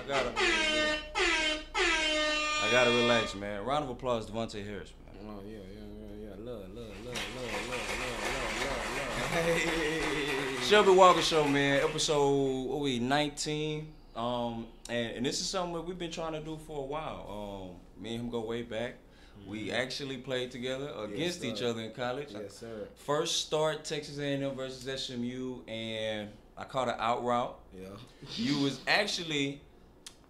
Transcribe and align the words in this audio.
I 0.00 0.08
gotta. 0.08 0.32
I 2.62 2.72
gotta 2.72 2.90
relax, 2.90 3.34
man. 3.34 3.64
Round 3.64 3.84
of 3.84 3.90
applause, 3.90 4.30
De'Vante 4.30 4.64
Harris, 4.64 4.92
man. 5.04 5.14
Oh 5.28 5.42
yeah, 5.46 5.58
yeah, 5.58 5.84
yeah, 6.00 6.28
yeah. 6.28 6.34
Love, 6.38 6.74
love, 6.74 6.86
love, 7.04 7.04
love, 7.04 7.18
love, 7.36 7.68
love, 7.68 7.90
love, 7.90 8.70
love. 8.96 9.30
Hey. 9.30 10.62
Shelby 10.62 10.92
Walker 10.92 11.20
Show, 11.20 11.46
man. 11.46 11.82
Episode 11.82 12.68
what 12.68 12.80
we 12.80 12.98
19. 12.98 13.92
Um, 14.16 14.66
and, 14.88 15.16
and 15.16 15.26
this 15.26 15.40
is 15.40 15.48
something 15.48 15.74
that 15.74 15.82
we've 15.82 15.98
been 15.98 16.10
trying 16.10 16.32
to 16.32 16.40
do 16.40 16.58
for 16.66 16.78
a 16.78 16.86
while. 16.86 17.68
Um, 17.68 18.02
me 18.02 18.14
and 18.14 18.24
him 18.24 18.30
go 18.30 18.40
way 18.40 18.62
back. 18.62 18.94
We 19.46 19.66
mm-hmm. 19.66 19.76
actually 19.76 20.16
played 20.16 20.50
together 20.50 20.90
against 20.96 21.42
yes, 21.42 21.52
each 21.52 21.62
other 21.62 21.82
in 21.82 21.92
college. 21.92 22.28
Yes, 22.30 22.56
sir. 22.56 22.88
First 22.94 23.46
start 23.46 23.84
Texas 23.84 24.18
A&M 24.18 24.54
versus 24.54 25.02
SMU, 25.02 25.60
and 25.68 26.30
I 26.56 26.64
caught 26.64 26.88
an 26.88 26.96
out 26.98 27.22
route. 27.22 27.58
Yeah. 27.74 27.88
You 28.36 28.62
was 28.62 28.80
actually 28.86 29.60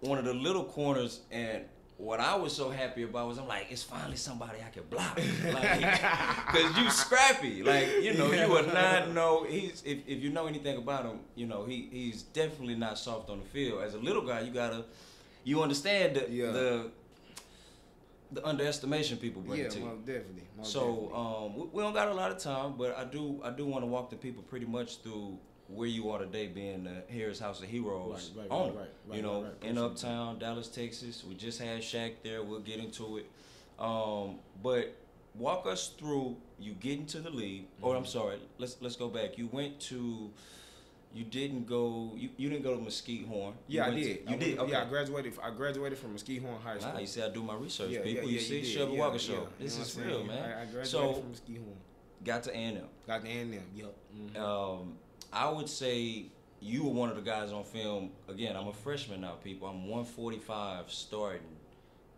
one 0.01 0.17
of 0.19 0.25
the 0.25 0.33
little 0.33 0.63
corners, 0.65 1.21
and 1.31 1.63
what 1.97 2.19
I 2.19 2.35
was 2.35 2.55
so 2.55 2.69
happy 2.71 3.03
about 3.03 3.27
was 3.27 3.37
I'm 3.37 3.47
like, 3.47 3.67
it's 3.69 3.83
finally 3.83 4.15
somebody 4.17 4.57
I 4.65 4.69
can 4.71 4.83
block, 4.89 5.15
like, 5.53 6.01
cause 6.47 6.77
you 6.77 6.89
scrappy, 6.89 7.61
like 7.63 7.87
you 8.01 8.13
know, 8.15 8.31
you 8.31 8.51
are 8.57 8.63
not 8.73 9.09
no. 9.11 9.43
He's 9.43 9.83
if, 9.85 9.99
if 10.07 10.21
you 10.23 10.31
know 10.31 10.47
anything 10.47 10.77
about 10.77 11.05
him, 11.05 11.19
you 11.35 11.45
know 11.45 11.63
he 11.65 11.87
he's 11.91 12.23
definitely 12.23 12.75
not 12.75 12.97
soft 12.97 13.29
on 13.29 13.39
the 13.39 13.45
field. 13.45 13.83
As 13.83 13.93
a 13.93 13.99
little 13.99 14.23
guy, 14.23 14.41
you 14.41 14.51
gotta 14.51 14.85
you 15.43 15.61
understand 15.61 16.15
the 16.15 16.31
Yeah. 16.31 16.51
the 16.51 16.91
the 18.31 18.45
underestimation 18.47 19.17
people 19.17 19.41
bring 19.41 19.59
Yeah, 19.59 19.67
to 19.67 19.79
you. 19.79 19.85
most 19.85 20.05
definitely. 20.05 20.43
Most 20.57 20.71
So 20.71 20.79
definitely. 21.11 21.13
um, 21.15 21.55
we, 21.57 21.63
we 21.73 21.83
don't 21.83 21.93
got 21.93 22.07
a 22.07 22.13
lot 22.13 22.31
of 22.31 22.37
time, 22.39 22.75
but 22.77 22.97
I 22.97 23.03
do 23.03 23.41
I 23.43 23.51
do 23.51 23.65
want 23.67 23.83
to 23.83 23.87
walk 23.87 24.09
the 24.09 24.15
people 24.15 24.41
pretty 24.41 24.65
much 24.65 25.01
through 25.03 25.37
where 25.73 25.87
you 25.87 26.09
are 26.11 26.19
today, 26.19 26.47
being 26.47 26.83
the 26.83 27.03
Harris 27.13 27.39
House 27.39 27.61
of 27.61 27.67
Heroes 27.69 28.31
Right, 28.35 28.43
right, 28.49 28.51
owner. 28.55 28.73
right, 28.73 28.89
right, 29.07 29.15
you 29.17 29.21
know, 29.21 29.45
in 29.61 29.77
Uptown, 29.77 30.39
Dallas, 30.39 30.67
Texas. 30.67 31.23
We 31.27 31.35
just 31.35 31.59
had 31.61 31.81
Shaq 31.81 32.13
there. 32.23 32.43
We'll 32.43 32.59
get 32.59 32.79
into 32.79 33.17
it. 33.17 33.25
Um, 33.79 34.39
but 34.61 34.95
walk 35.35 35.65
us 35.65 35.89
through 35.97 36.35
you 36.59 36.73
getting 36.73 37.05
to 37.07 37.19
the 37.19 37.29
league. 37.29 37.65
Or 37.81 37.91
Mm-hmm. 37.93 37.99
I'm 37.99 38.05
sorry, 38.05 38.37
let's 38.57 38.77
let's 38.81 38.95
go 38.95 39.07
back. 39.09 39.37
You 39.37 39.49
went 39.51 39.79
to. 39.91 40.29
You 41.13 41.25
didn't 41.25 41.67
go. 41.67 42.11
You, 42.15 42.29
you 42.37 42.47
didn't 42.49 42.63
go 42.63 42.73
to 42.77 42.81
Mesquite 42.81 43.27
Horn. 43.27 43.53
You 43.67 43.79
yeah, 43.79 43.85
I 43.85 43.89
went 43.89 44.01
to- 44.01 44.07
did. 44.13 44.29
you 44.29 44.35
I 44.35 44.39
did. 44.39 44.59
Okay. 44.59 44.71
Yeah, 44.71 44.81
I 44.83 44.85
graduated. 44.85 45.33
I 45.43 45.49
graduated 45.49 45.97
from 45.97 46.13
Mesquite 46.13 46.41
Horn 46.41 46.55
High 46.63 46.79
School. 46.79 46.93
Wow, 46.93 46.99
you 46.99 47.07
see, 47.07 47.21
I 47.21 47.29
do 47.29 47.43
my 47.43 47.55
research, 47.55 47.89
Yeah, 47.89 47.97
yeah, 47.99 48.03
people. 48.05 48.23
yeah, 48.23 48.27
you 48.29 48.33
you 48.35 48.39
see, 48.39 48.61
did. 48.61 48.67
Shelby 48.69 48.93
Yeah, 48.93 48.99
Walker 48.99 49.13
yeah. 49.15 49.19
show. 49.19 49.33
You 49.33 49.47
This 49.59 49.77
is 49.77 49.99
real, 49.99 50.23
man. 50.23 50.37
I, 50.37 50.61
I 50.61 50.65
graduated 50.65 50.87
so 50.87 51.13
from 51.13 51.29
Mesquite 51.31 51.57
Horn. 51.57 51.77
got 52.23 52.43
to 52.43 52.51
A&M. 52.51 52.77
Got 53.07 53.25
and 53.25 53.53
them. 53.53 53.63
Yep. 53.75 53.95
Mhm. 54.15 54.37
um, 54.39 54.93
I 55.33 55.49
would 55.49 55.69
say 55.69 56.25
you 56.59 56.83
were 56.83 56.91
one 56.91 57.09
of 57.09 57.15
the 57.15 57.21
guys 57.21 57.51
on 57.51 57.63
film. 57.63 58.11
Again, 58.27 58.55
I'm 58.55 58.67
a 58.67 58.73
freshman 58.73 59.21
now, 59.21 59.33
people. 59.43 59.67
I'm 59.67 59.87
145 59.87 60.91
starting 60.91 61.41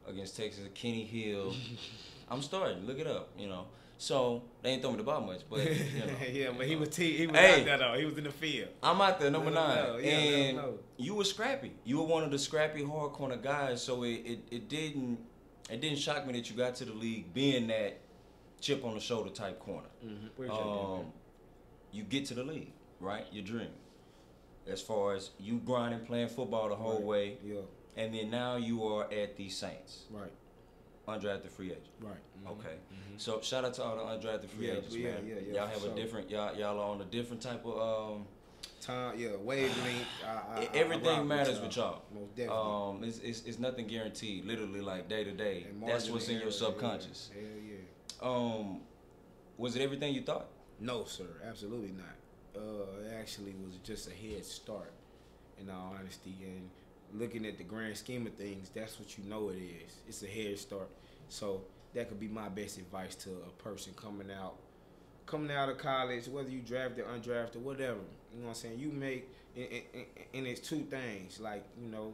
against 0.08 0.36
Texas. 0.38 0.64
Kenny 0.74 1.04
Hill. 1.06 1.54
I'm 2.30 2.42
starting. 2.42 2.86
Look 2.86 3.00
it 3.00 3.08
up. 3.08 3.30
You 3.38 3.48
know. 3.48 3.66
So 4.00 4.44
they 4.62 4.72
ain't 4.72 4.82
throwing 4.82 4.98
me 4.98 5.02
the 5.04 5.06
ball 5.06 5.22
much, 5.22 5.42
but 5.50 5.60
you 5.60 5.76
know, 6.00 6.14
yeah, 6.30 6.50
but 6.58 6.66
he 6.68 6.76
was 6.76 6.90
t- 6.90 7.16
he 7.16 7.26
was 7.28 7.38
Hey. 7.38 7.62
out 7.62 7.66
there 7.66 7.78
though. 7.78 7.94
He 7.94 8.04
was 8.04 8.18
in 8.18 8.26
the 8.26 8.32
field. 8.32 8.68
I'm 8.82 9.00
out 9.00 9.18
there, 9.20 9.32
number 9.32 9.52
nine, 9.52 9.76
know. 9.76 9.98
Yeah, 9.98 10.10
and 10.12 10.60
you 10.98 11.14
were 11.16 11.24
scrappy. 11.24 11.72
You 11.86 12.00
were 12.00 12.06
one 12.08 12.24
of 12.24 12.32
the 12.32 12.40
scrappy 12.40 12.84
hard 12.84 13.14
corner 13.14 13.38
guys. 13.38 13.82
So 13.82 14.04
it, 14.04 14.10
it, 14.26 14.40
it 14.52 14.68
didn't 14.68 15.20
it 15.70 15.80
didn't 15.80 16.00
shock 16.00 16.26
me 16.28 16.34
that 16.34 16.50
you 16.50 16.58
got 16.58 16.76
to 16.76 16.86
the 16.86 16.92
league 16.94 17.34
being 17.34 17.68
that 17.68 18.00
chip 18.60 18.84
on 18.84 18.96
the 18.96 19.00
shoulder 19.00 19.30
type 19.30 19.60
corner. 19.60 19.88
Mm-hmm. 20.06 20.52
Um, 20.52 21.06
you 21.94 22.04
get 22.04 22.26
to 22.26 22.34
the 22.34 22.44
league, 22.44 22.74
right? 23.00 23.26
Your 23.32 23.44
dream. 23.44 23.70
As 24.68 24.82
far 24.82 25.14
as 25.16 25.32
you 25.40 25.58
grinding, 25.66 26.06
playing 26.06 26.30
football 26.30 26.70
the 26.70 26.76
whole 26.76 26.96
Right. 27.00 27.04
way, 27.04 27.38
Yeah. 27.44 27.62
and 27.98 28.14
then 28.14 28.30
now 28.30 28.56
you 28.56 28.84
are 28.86 29.12
at 29.12 29.36
the 29.36 29.50
Saints, 29.50 30.06
Right. 30.10 30.32
undrafted 31.08 31.50
free 31.52 31.72
agent. 31.72 31.86
Right. 32.00 32.16
Mhm. 32.42 32.52
Okay. 32.52 32.78
Mhm. 32.94 33.20
So 33.20 33.42
shout 33.42 33.66
out 33.66 33.74
to 33.76 33.84
all 33.84 33.98
the 33.98 34.04
undrafted 34.04 34.50
free 34.50 34.68
Yeah, 34.68 34.74
agents, 34.76 34.96
yeah, 34.96 35.12
man. 35.12 35.28
yeah, 35.28 35.36
yeah, 35.36 35.54
y'all 35.54 35.68
have 35.68 35.82
sure. 35.82 35.92
a 35.92 35.96
different 35.96 36.30
y'all 36.30 36.56
y'all 36.56 36.80
are 36.80 36.90
on 36.90 37.02
a 37.02 37.06
different 37.06 37.42
type 37.42 37.66
of 37.66 37.78
um. 38.16 38.28
Time. 38.80 39.18
Yeah. 39.18 39.36
Wavelength. 39.38 40.08
I, 40.26 40.28
I, 40.28 40.32
I, 40.32 40.60
I 40.62 40.70
everything 40.74 41.06
rock 41.18 41.26
matters 41.26 41.60
with 41.62 41.76
y'all. 41.76 42.02
Most 42.14 42.36
definitely. 42.36 42.58
Um, 42.98 43.04
it's, 43.06 43.18
it's, 43.20 43.44
it's 43.46 43.60
nothing 43.60 43.88
guaranteed. 43.88 44.44
Literally, 44.46 44.82
like 44.82 45.08
day 45.08 45.24
to 45.24 45.32
day. 45.32 45.68
That's 45.86 46.10
what's 46.10 46.28
in 46.28 46.34
your 46.36 46.44
error, 46.44 46.52
subconscious. 46.52 47.30
Yeah, 47.34 47.42
hell 47.42 47.60
yeah. 48.52 48.58
Um, 48.62 48.82
was 49.58 49.78
it 49.78 49.82
everything 49.82 50.14
you 50.14 50.22
thought? 50.22 50.48
No, 50.82 51.06
sir, 51.06 51.28
absolutely 51.46 51.92
not. 51.92 52.16
Uh, 52.56 53.20
actually 53.20 53.56
was 53.66 53.78
just 53.84 54.08
a 54.08 54.12
head 54.12 54.46
start, 54.46 54.92
in 55.60 55.70
all 55.70 55.96
honesty. 55.98 56.36
And 56.44 56.70
looking 57.14 57.46
at 57.46 57.58
the 57.58 57.64
grand 57.64 57.98
scheme 57.98 58.28
of 58.28 58.34
things, 58.34 58.70
that's 58.70 59.00
what 59.00 59.18
you 59.18 59.24
know 59.26 59.50
it 59.50 59.58
is. 59.58 59.96
It's 60.08 60.24
a 60.24 60.28
head 60.28 60.60
start. 60.60 60.90
So 61.30 61.62
that 61.94 62.10
could 62.10 62.20
be 62.20 62.28
my 62.28 62.50
best 62.50 62.78
advice 62.78 63.16
to 63.16 63.30
a 63.30 63.64
person 63.64 63.94
coming 63.96 64.30
out, 64.32 64.56
coming 65.26 65.52
out 65.56 65.70
of 65.70 65.78
college, 65.78 66.28
whether 66.28 66.50
you 66.50 66.60
drafted, 66.60 67.06
undrafted, 67.06 67.58
whatever. 67.58 68.00
You 68.34 68.40
know 68.42 68.46
what 68.46 68.50
I'm 68.50 68.56
saying? 68.56 68.80
You 68.80 68.90
make, 68.90 69.30
and, 69.56 69.68
and, 69.94 70.06
and 70.34 70.48
it's 70.48 70.68
two 70.68 70.82
things. 70.82 71.40
Like 71.40 71.64
you 71.82 71.90
know, 71.90 72.14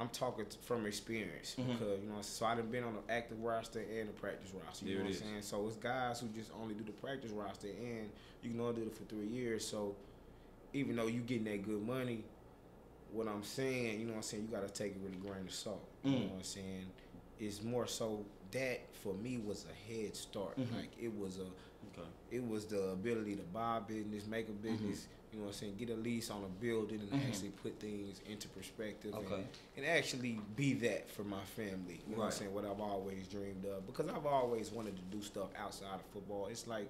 I'm 0.00 0.08
talking 0.08 0.46
t- 0.46 0.56
from 0.62 0.86
experience 0.86 1.56
Mhm. 1.58 1.72
because 1.78 2.00
you 2.02 2.08
know. 2.08 2.22
So 2.22 2.46
I 2.46 2.54
done 2.54 2.70
been 2.70 2.84
on 2.84 2.94
the 2.96 3.12
active 3.12 3.40
roster 3.42 3.80
and 3.80 4.08
the 4.08 4.12
practice 4.14 4.50
roster. 4.52 4.86
You 4.86 4.96
know 4.96 5.04
what 5.04 5.08
I'm 5.10 5.14
saying? 5.18 5.42
So 5.42 5.66
it's 5.66 5.76
guys 5.76 6.20
who 6.20 6.28
just 6.28 6.50
only 6.60 6.74
do 6.74 6.84
the 6.84 6.92
practice 6.92 7.30
roster 7.30 7.68
and 7.68 8.10
you 8.42 8.50
can 8.50 8.60
only 8.60 8.80
do 8.80 8.86
it 8.86 8.94
for 8.96 9.04
three 9.04 9.26
years. 9.26 9.66
So 9.66 9.94
even 10.72 10.96
though 10.96 11.06
you 11.06 11.20
getting 11.20 11.44
that 11.44 11.62
good 11.62 11.82
money, 11.82 12.24
what 13.12 13.28
I'm 13.28 13.42
saying, 13.42 14.00
you 14.00 14.06
know 14.06 14.12
what 14.12 14.18
I'm 14.18 14.22
saying, 14.22 14.44
you 14.44 14.48
gotta 14.48 14.68
take 14.70 14.92
it 14.96 15.00
with 15.02 15.12
a 15.12 15.16
grain 15.16 15.46
of 15.46 15.52
salt. 15.52 15.86
You 16.02 16.10
know 16.12 16.16
Mm. 16.18 16.28
what 16.30 16.36
I'm 16.38 16.42
saying? 16.44 16.86
It's 17.38 17.62
more 17.62 17.86
so 17.86 18.24
that 18.52 18.80
for 19.02 19.14
me 19.14 19.38
was 19.38 19.64
a 19.70 19.92
head 19.92 20.14
start. 20.16 20.58
Mhm. 20.58 20.76
Like 20.76 20.90
it 21.00 21.12
was 21.16 21.38
a 21.38 21.46
Okay. 21.98 22.08
it 22.30 22.46
was 22.46 22.66
the 22.66 22.90
ability 22.90 23.36
to 23.36 23.42
buy 23.42 23.78
a 23.78 23.80
business, 23.80 24.26
make 24.26 24.48
a 24.48 24.52
business, 24.52 25.08
you 25.32 25.38
know 25.38 25.46
what 25.46 25.54
I'm 25.54 25.58
saying, 25.58 25.76
get 25.78 25.90
a 25.90 25.94
lease 25.96 26.30
on 26.30 26.44
a 26.44 26.48
building 26.48 27.00
and 27.00 27.10
Mhm. 27.10 27.26
actually 27.26 27.50
put 27.50 27.80
things 27.80 28.20
into 28.28 28.48
perspective 28.48 29.14
and- 29.14 29.26
Okay. 29.26 29.44
and, 29.76 29.86
actually 29.86 30.38
be 30.56 30.74
that 30.74 31.08
for 31.10 31.24
my 31.24 31.42
family. 31.44 32.00
You 32.06 32.12
know 32.12 32.18
what 32.18 32.24
I'm 32.26 32.32
saying? 32.32 32.54
What 32.54 32.64
I've 32.64 32.80
always 32.80 33.26
dreamed 33.28 33.64
of. 33.64 33.86
Because 33.86 34.08
I've 34.08 34.26
always 34.26 34.70
wanted 34.70 34.96
to 34.96 35.02
do 35.16 35.22
stuff 35.22 35.48
outside 35.56 35.94
of 35.94 36.04
football. 36.12 36.46
It's 36.46 36.66
like 36.66 36.88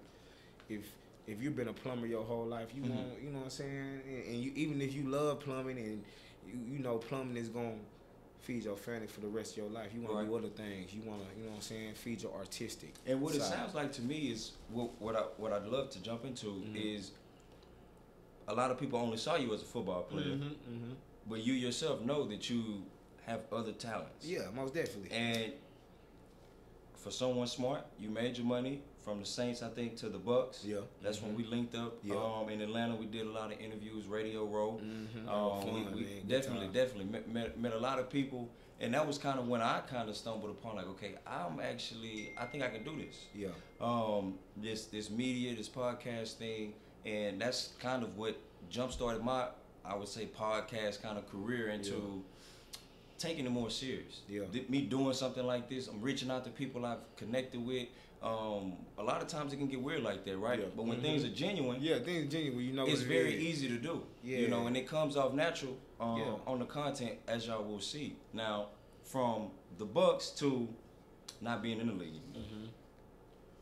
if 0.68 0.84
if 1.26 1.40
you've 1.40 1.54
been 1.54 1.68
a 1.68 1.72
plumber 1.72 2.06
your 2.06 2.24
whole 2.24 2.46
life, 2.46 2.74
you 2.74 2.82
Mhm. 2.82 2.90
want 2.96 3.22
you 3.22 3.30
know 3.30 3.38
what 3.38 3.44
I'm 3.44 3.50
saying? 3.50 4.00
And, 4.06 4.24
and 4.26 4.42
you 4.42 4.52
even 4.56 4.80
if 4.82 4.92
you 4.92 5.04
love 5.08 5.40
plumbing 5.40 5.78
and 5.78 6.04
you, 6.46 6.58
you 6.74 6.78
know 6.80 6.98
plumbing 6.98 7.36
is 7.36 7.48
gonna 7.48 7.78
feed 8.40 8.64
your 8.64 8.76
family 8.76 9.06
for 9.06 9.20
the 9.20 9.28
rest 9.28 9.52
of 9.52 9.58
your 9.58 9.70
life. 9.70 9.92
You 9.94 10.00
wanna 10.02 10.26
do 10.26 10.36
other 10.36 10.48
things. 10.48 10.92
You 10.94 11.02
wanna, 11.02 11.24
you 11.36 11.44
know 11.44 11.50
what 11.50 11.56
I'm 11.56 11.60
saying, 11.62 11.94
feed 11.94 12.22
your 12.22 12.32
artistic. 12.34 12.94
And 13.06 13.20
what 13.20 13.34
it 13.34 13.42
sounds 13.42 13.74
like 13.74 13.92
to 13.94 14.02
me 14.02 14.30
is 14.32 14.52
what 14.70 15.00
what 15.00 15.16
I 15.16 15.20
what 15.36 15.52
I'd 15.52 15.66
love 15.66 15.90
to 15.90 16.02
jump 16.02 16.24
into 16.24 16.46
Mhm. 16.46 16.74
is 16.76 17.12
a 18.48 18.54
lot 18.54 18.70
of 18.70 18.78
people 18.78 18.98
only 18.98 19.16
saw 19.18 19.36
you 19.36 19.52
as 19.54 19.62
a 19.62 19.66
football 19.66 20.02
player, 20.02 20.36
Mhm, 20.36 20.56
mhm. 20.68 20.96
but 21.26 21.40
you 21.44 21.52
yourself 21.52 22.00
know 22.00 22.26
that 22.26 22.48
you 22.50 22.84
have 23.26 23.42
other 23.52 23.72
talents. 23.72 24.26
Yeah, 24.26 24.50
most 24.54 24.74
definitely. 24.74 25.10
And 25.12 25.52
for 26.94 27.10
someone 27.10 27.46
smart, 27.46 27.84
you 27.98 28.10
made 28.10 28.36
your 28.36 28.46
money 28.46 28.82
from 29.02 29.20
the 29.20 29.26
Saints, 29.26 29.62
I 29.62 29.68
think, 29.68 29.96
to 29.96 30.08
the 30.08 30.18
Bucks. 30.18 30.64
yeah. 30.64 30.78
That's 31.02 31.22
when 31.22 31.34
we 31.34 31.44
linked 31.44 31.74
up. 31.74 31.98
Yeah. 32.04 32.16
Um, 32.16 32.48
in 32.50 32.60
Atlanta, 32.60 32.94
we 32.94 33.06
did 33.06 33.26
a 33.26 33.30
lot 33.30 33.52
of 33.52 33.60
interviews, 33.60 34.06
Radio 34.06 34.44
Row. 34.44 34.80
Mm-hmm. 34.82 35.28
Um, 35.28 35.74
we, 35.94 36.02
we 36.02 36.22
definitely, 36.28 36.68
definitely 36.68 37.06
met, 37.06 37.28
met, 37.28 37.58
met 37.58 37.72
a 37.72 37.78
lot 37.78 37.98
of 37.98 38.10
people, 38.10 38.50
and 38.80 38.92
that 38.94 39.06
was 39.06 39.18
kind 39.18 39.38
of 39.38 39.48
when 39.48 39.60
I 39.62 39.80
kind 39.88 40.08
of 40.08 40.16
stumbled 40.16 40.50
upon 40.50 40.76
like, 40.76 40.86
okay, 40.88 41.14
I'm 41.26 41.60
actually, 41.60 42.32
I 42.38 42.44
think 42.46 42.62
I 42.62 42.68
can 42.68 42.84
do 42.84 42.96
this. 42.96 43.16
Yeah. 43.34 43.48
Um, 43.80 44.34
this 44.56 44.86
this 44.86 45.10
media, 45.10 45.54
this 45.56 45.68
podcast 45.68 46.34
thing, 46.34 46.74
and 47.06 47.40
that's 47.40 47.70
kind 47.78 48.02
of 48.02 48.16
what 48.18 48.36
jump 48.68 48.92
started 48.92 49.22
my, 49.22 49.46
I 49.84 49.96
would 49.96 50.08
say, 50.08 50.26
podcast 50.26 51.02
kind 51.02 51.16
of 51.16 51.30
career 51.30 51.68
into 51.70 51.90
Yeah. 51.90 52.39
Taking 53.20 53.44
it 53.46 53.50
more 53.50 53.70
serious. 53.70 54.22
Yeah. 54.28 54.44
Th- 54.50 54.68
Me 54.68 54.80
doing 54.80 55.12
something 55.12 55.46
like 55.46 55.68
this, 55.68 55.86
I'm 55.88 56.00
reaching 56.00 56.30
out 56.30 56.42
to 56.44 56.50
people 56.50 56.84
I've 56.86 57.04
connected 57.16 57.64
with. 57.64 57.86
Um, 58.22 58.72
a 58.98 59.02
lot 59.02 59.20
of 59.22 59.28
times 59.28 59.52
it 59.52 59.56
can 59.58 59.66
get 59.68 59.80
weird 59.80 60.02
like 60.02 60.24
that, 60.24 60.36
right? 60.38 60.58
Yeah. 60.58 60.66
But 60.74 60.86
when 60.86 60.98
Mhm. 60.98 61.02
things 61.02 61.24
are 61.24 61.30
genuine, 61.30 61.80
Yeah, 61.80 61.98
things 62.00 62.32
genuine. 62.32 62.64
You 62.64 62.72
know, 62.72 62.86
it's 62.86 63.02
it 63.02 63.06
very 63.08 63.34
is. 63.34 63.42
easy 63.42 63.68
to 63.68 63.78
do. 63.78 64.02
Yeah. 64.24 64.38
You 64.38 64.48
know, 64.48 64.66
and 64.66 64.76
it 64.76 64.88
comes 64.88 65.16
off 65.16 65.32
natural 65.34 65.76
um, 66.00 66.18
Yeah. 66.18 66.36
on 66.46 66.58
the 66.58 66.64
content 66.64 67.18
as 67.28 67.46
y'all 67.46 67.62
will 67.62 67.80
see. 67.80 68.16
Now, 68.32 68.68
from 69.04 69.50
the 69.76 69.84
Bucks 69.84 70.30
to 70.30 70.66
not 71.42 71.62
being 71.62 71.78
in 71.78 71.88
the 71.88 71.92
league, 71.92 72.14
Mhm. 72.34 72.68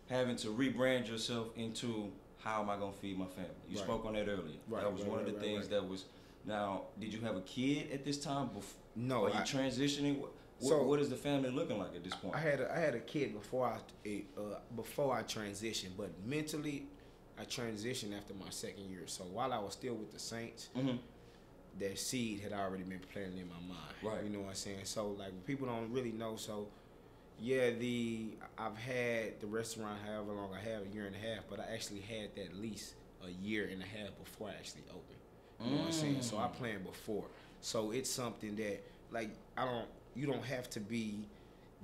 having 0.08 0.36
to 0.36 0.48
rebrand 0.48 1.08
yourself 1.08 1.48
into 1.56 2.12
how 2.38 2.62
am 2.62 2.70
I 2.70 2.76
gonna 2.76 2.92
feed 2.92 3.18
my 3.18 3.26
family? 3.26 3.50
You 3.68 3.76
Right. 3.76 3.84
spoke 3.84 4.04
on 4.04 4.12
that 4.14 4.28
earlier. 4.28 4.58
Right, 4.68 4.82
that 4.84 4.92
was 4.92 5.02
right, 5.02 5.10
one 5.10 5.20
of 5.20 5.26
the 5.26 5.40
things 5.40 5.68
that 5.68 5.86
was. 5.88 6.04
Now, 6.44 6.84
did 6.98 7.12
you 7.12 7.20
have 7.22 7.36
a 7.36 7.40
kid 7.42 7.90
at 7.92 8.04
this 8.04 8.18
time? 8.18 8.50
Bef- 8.50 8.74
No, 8.98 9.24
Are 9.26 9.28
you 9.30 9.34
I- 9.36 9.42
transitioning? 9.42 10.18
What, 10.18 10.32
So- 10.60 10.82
what 10.82 10.98
is 10.98 11.08
the 11.08 11.16
family 11.16 11.50
looking 11.50 11.78
like 11.78 11.94
at 11.94 12.02
this 12.02 12.14
point? 12.14 12.34
I 12.34 12.40
had 12.40 12.60
a, 12.60 12.72
I 12.74 12.78
had 12.80 12.94
a 12.96 13.00
kid 13.00 13.32
before 13.32 13.66
I 13.68 13.78
uh, 14.36 14.58
before 14.74 15.14
I 15.16 15.22
transitioned, 15.22 15.96
but 15.96 16.10
mentally, 16.26 16.88
I 17.38 17.44
transitioned 17.44 18.16
after 18.16 18.34
my 18.34 18.50
second 18.50 18.90
year. 18.90 19.02
So 19.06 19.22
while 19.24 19.52
I 19.52 19.58
was 19.60 19.74
still 19.74 19.94
with 19.94 20.12
the 20.12 20.18
Saints, 20.18 20.68
hmm 20.74 20.96
that 21.78 21.96
seed 21.96 22.40
had 22.40 22.52
already 22.52 22.82
been 22.82 22.98
planted 23.12 23.38
in 23.38 23.46
my 23.48 23.54
mind. 23.68 23.94
Right. 24.02 24.24
You 24.24 24.30
know 24.30 24.40
what 24.40 24.48
I'm 24.48 24.54
saying? 24.56 24.80
So 24.82 25.10
like 25.10 25.46
people 25.46 25.68
don't 25.68 25.92
really 25.92 26.10
know. 26.10 26.34
So 26.34 26.66
yeah, 27.38 27.70
the 27.70 28.30
I've 28.58 28.76
had 28.76 29.38
the 29.40 29.46
restaurant 29.46 29.96
however 30.04 30.32
long 30.32 30.50
I 30.52 30.58
have 30.70 30.82
a 30.82 30.88
year 30.88 31.06
and 31.06 31.14
a 31.14 31.18
half, 31.20 31.44
but 31.48 31.60
I 31.60 31.72
actually 31.72 32.00
had 32.00 32.34
that 32.34 32.56
lease 32.60 32.94
a 33.24 33.30
year 33.30 33.68
and 33.70 33.80
a 33.80 33.86
half 33.86 34.10
before 34.18 34.48
I 34.48 34.54
actually 34.54 34.82
opened. 34.90 35.20
You 35.64 35.70
know 35.70 35.76
what 35.82 35.86
I'm 35.86 35.92
saying? 35.92 36.22
So 36.22 36.36
I 36.38 36.48
Mm. 36.48 36.54
planned 36.54 36.84
before. 36.84 37.26
So 37.60 37.90
it's 37.90 38.10
something 38.10 38.56
that 38.56 38.82
like 39.10 39.30
I 39.56 39.64
don't 39.64 39.88
you 40.14 40.26
don't 40.26 40.44
have 40.44 40.68
to 40.70 40.80
be 40.80 41.26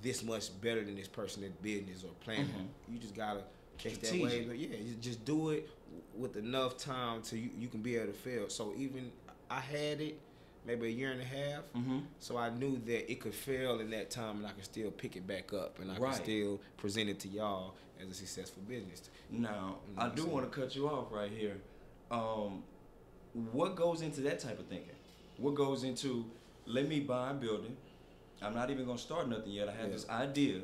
this 0.03 0.23
much 0.23 0.49
better 0.61 0.85
than 0.85 0.97
this 0.97 1.09
person 1.09 1.43
in 1.45 1.53
business 1.63 2.05
or 2.05 2.11
planning. 2.21 2.47
Mhm. 2.47 2.93
You 2.93 2.99
just 2.99 3.15
gotta 3.15 3.43
catch 3.79 3.99
that 4.01 4.13
wave. 4.21 4.55
Yeah, 4.55 4.77
just 5.01 5.25
do 5.25 5.51
it 5.51 5.69
with 6.17 6.37
enough 6.37 6.77
time 6.77 7.23
to 7.23 7.39
you, 7.39 7.51
you 7.59 7.69
can 7.69 7.81
be 7.81 7.97
able 7.97 8.07
to 8.09 8.13
fail. 8.19 8.49
So 8.49 8.75
even 8.77 9.13
I 9.51 9.61
had 9.61 10.01
it 10.01 10.19
maybe 10.67 10.87
a 10.87 10.91
year 10.91 11.13
and 11.13 11.21
a 11.21 11.25
half. 11.25 11.63
Mm-hmm. 11.75 11.99
So 12.21 12.37
I 12.39 12.49
knew 12.51 12.81
that 12.87 13.11
it 13.11 13.21
could 13.21 13.35
fail 13.35 13.81
in 13.81 13.91
that 13.91 14.11
time, 14.11 14.39
and 14.39 14.47
I 14.47 14.51
could 14.53 14.65
still 14.65 14.91
pick 14.91 15.15
it 15.15 15.27
back 15.27 15.53
up, 15.53 15.79
and 15.79 15.93
I 15.93 15.99
Right. 15.99 16.15
could 16.15 16.23
still 16.25 16.61
present 16.79 17.11
it 17.11 17.21
to 17.21 17.29
y'all 17.29 17.75
as 18.01 18.09
a 18.11 18.15
successful 18.15 18.63
business. 18.67 19.11
Now, 19.31 19.79
You 19.91 19.97
know 19.97 20.03
I 20.03 20.09
do 20.09 20.25
want 20.27 20.51
to 20.51 20.61
cut 20.61 20.75
you 20.75 20.89
off 20.89 21.13
right 21.13 21.31
here. 21.31 21.61
Um, 22.11 22.65
what 23.53 23.77
goes 23.77 24.01
into 24.01 24.21
that 24.23 24.41
type 24.41 24.59
of 24.59 24.67
thinking? 24.67 24.95
What 25.39 25.55
goes 25.55 25.85
into 25.85 26.25
let 26.67 26.89
me 26.89 27.01
buy 27.01 27.31
a 27.31 27.35
building? 27.35 27.77
I'm 28.43 28.55
not 28.55 28.71
even 28.71 28.87
gonna 28.87 28.99
start 28.99 29.29
nothing 29.29 29.53
yet. 29.53 29.69
I 29.69 29.73
have 29.73 29.87
Yeah. 29.87 29.93
this 29.93 30.09
idea. 30.09 30.61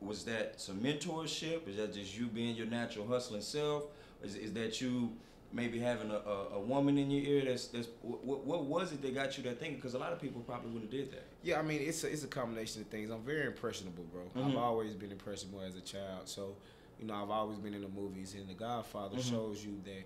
Was 0.00 0.24
that 0.24 0.60
some 0.60 0.80
mentorship? 0.80 1.66
Is 1.68 1.76
that 1.76 1.94
just 1.94 2.16
you 2.18 2.26
being 2.26 2.54
your 2.56 2.66
natural 2.66 3.06
hustling 3.06 3.40
self? 3.40 3.84
Is, 4.22 4.34
is 4.36 4.52
that 4.54 4.80
you 4.80 5.12
maybe 5.52 5.78
having 5.78 6.10
a, 6.10 6.16
a, 6.16 6.48
a 6.56 6.60
woman 6.60 6.98
in 6.98 7.10
your 7.10 7.24
ear? 7.24 7.44
That's 7.46 7.68
that's 7.68 7.88
what, 8.02 8.44
what 8.44 8.64
was 8.64 8.92
it 8.92 9.00
that 9.02 9.14
got 9.14 9.36
you 9.38 9.42
that 9.44 9.58
thinking? 9.58 9.76
Because 9.76 9.94
a 9.94 9.98
lot 9.98 10.12
of 10.12 10.20
people 10.20 10.42
probably 10.42 10.70
wouldn't 10.70 10.92
have 10.92 11.00
did 11.00 11.12
that. 11.12 11.24
Yeah, 11.42 11.58
I 11.58 11.62
mean 11.62 11.80
it's 11.80 12.04
a, 12.04 12.12
it's 12.12 12.24
a 12.24 12.28
combination 12.28 12.82
of 12.82 12.88
things. 12.88 13.10
I'm 13.10 13.22
very 13.22 13.46
impressionable, 13.46 14.04
bro. 14.04 14.22
Mhm. 14.36 14.50
I've 14.50 14.56
always 14.58 14.94
been 14.94 15.12
impressionable 15.12 15.62
as 15.62 15.76
a 15.76 15.80
child. 15.80 16.28
So, 16.28 16.56
you 17.00 17.06
know, 17.06 17.14
I've 17.14 17.30
always 17.30 17.58
been 17.58 17.74
in 17.74 17.82
the 17.82 17.88
movies, 17.88 18.34
and 18.34 18.48
The 18.48 18.54
Godfather 18.54 19.16
Mhm. 19.16 19.30
shows 19.30 19.64
you 19.64 19.80
that 19.84 20.04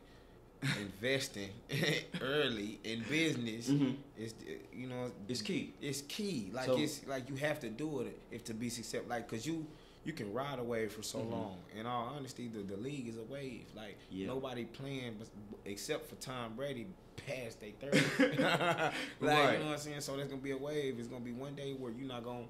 investing 0.81 1.49
early 2.21 2.79
in 2.85 3.03
business 3.09 3.69
Mhm. 3.69 3.97
is, 4.19 4.35
you 4.73 4.87
know, 4.87 5.11
It's 5.29 5.43
key. 5.43 5.73
it's 5.81 6.03
key. 6.03 6.51
Like 6.53 6.67
So- 6.67 6.79
it's 6.79 7.07
like 7.07 7.29
you 7.29 7.37
have 7.37 7.61
to 7.61 7.69
do 7.71 8.01
it 8.01 8.19
if 8.31 8.45
to 8.45 8.55
be 8.55 8.69
successful. 8.69 9.09
Like, 9.09 9.29
cause 9.29 9.47
you 9.47 9.67
you 10.03 10.15
can 10.15 10.33
ride 10.33 10.59
a 10.59 10.65
wave 10.65 10.91
for 10.93 11.03
so 11.03 11.19
Mhm. 11.19 11.31
long. 11.31 11.59
In 11.79 11.85
all 11.85 12.07
honesty, 12.17 12.49
the, 12.49 12.61
the 12.61 12.77
league 12.79 13.07
is 13.09 13.19
a 13.19 13.23
wave. 13.25 13.67
Like 13.77 13.99
Yeah. 14.11 14.29
nobody 14.29 14.65
playing, 14.65 15.17
but, 15.19 15.29
except 15.67 16.09
for 16.09 16.15
Tom 16.17 16.57
Brady, 16.57 16.87
past 17.27 17.61
they 17.61 17.73
thirty. 17.73 17.99
like 18.39 18.91
Right. 19.21 19.53
you 19.53 19.59
know 19.59 19.67
what 19.67 19.73
I'm 19.75 19.79
saying. 19.79 20.01
So 20.01 20.17
there's 20.17 20.29
gonna 20.29 20.41
be 20.41 20.53
a 20.53 20.57
wave. 20.57 20.99
It's 20.99 21.09
gonna 21.09 21.25
be 21.25 21.33
one 21.33 21.55
day 21.55 21.75
where 21.75 21.93
you're 21.93 22.09
not 22.09 22.25
gonna 22.25 22.47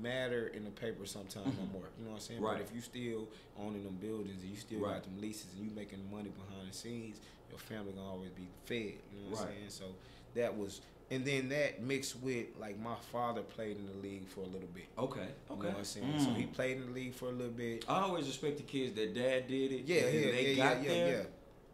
matter 0.00 0.48
in 0.48 0.62
the 0.64 0.70
paper 0.70 1.04
sometime 1.06 1.44
no 1.58 1.66
more. 1.72 1.88
You 1.98 2.04
know 2.04 2.10
what 2.10 2.16
I'm 2.16 2.20
saying? 2.20 2.38
Mm-hmm. 2.40 2.46
Right. 2.48 2.58
But 2.58 2.68
if 2.68 2.74
you 2.74 2.80
still 2.82 3.28
owning 3.58 3.82
them 3.82 3.96
buildings 3.96 4.42
and 4.42 4.50
you 4.50 4.56
still 4.56 4.80
Right. 4.80 4.94
got 4.94 5.04
them 5.04 5.20
leases 5.20 5.52
and 5.54 5.64
you 5.64 5.70
making 5.74 6.08
money 6.12 6.28
behind 6.30 6.70
the 6.70 6.76
scenes, 6.76 7.18
your 7.50 7.58
family 7.58 7.92
gonna 7.92 8.08
always 8.08 8.30
be 8.30 8.46
fed. 8.64 8.94
You 9.12 9.20
know 9.24 9.30
what 9.30 9.40
Right. 9.40 9.48
I'm 9.48 9.54
saying? 9.54 9.70
So 9.70 9.84
that 10.34 10.56
was, 10.56 10.80
and 11.10 11.24
then 11.24 11.48
that 11.50 11.82
mixed 11.82 12.16
with 12.20 12.46
like 12.58 12.78
my 12.78 12.94
father 13.12 13.42
played 13.42 13.76
in 13.76 13.86
the 13.86 13.94
league 14.06 14.26
for 14.28 14.40
a 14.40 14.46
little 14.46 14.68
bit. 14.74 14.86
Okay. 14.96 15.20
You 15.20 15.26
Okay. 15.56 15.62
know 15.62 15.68
what 15.70 15.78
I'm 15.78 15.84
saying? 15.84 16.18
So 16.20 16.30
Mm. 16.30 16.36
he 16.36 16.46
played 16.46 16.76
in 16.78 16.86
the 16.86 16.92
league 16.92 17.14
for 17.14 17.26
a 17.28 17.32
little 17.32 17.52
bit. 17.52 17.84
I 17.88 18.00
always 18.00 18.26
respect 18.26 18.56
the 18.58 18.62
kids 18.62 18.94
that 18.94 19.14
dad 19.14 19.48
did 19.48 19.72
it. 19.72 19.84
Yeah, 19.86 20.06
yeah, 20.08 20.30
they 20.30 20.54
yeah, 20.54 20.56
got 20.74 20.82
yeah, 20.82 20.88
there. 20.88 21.08
yeah, 21.18 21.24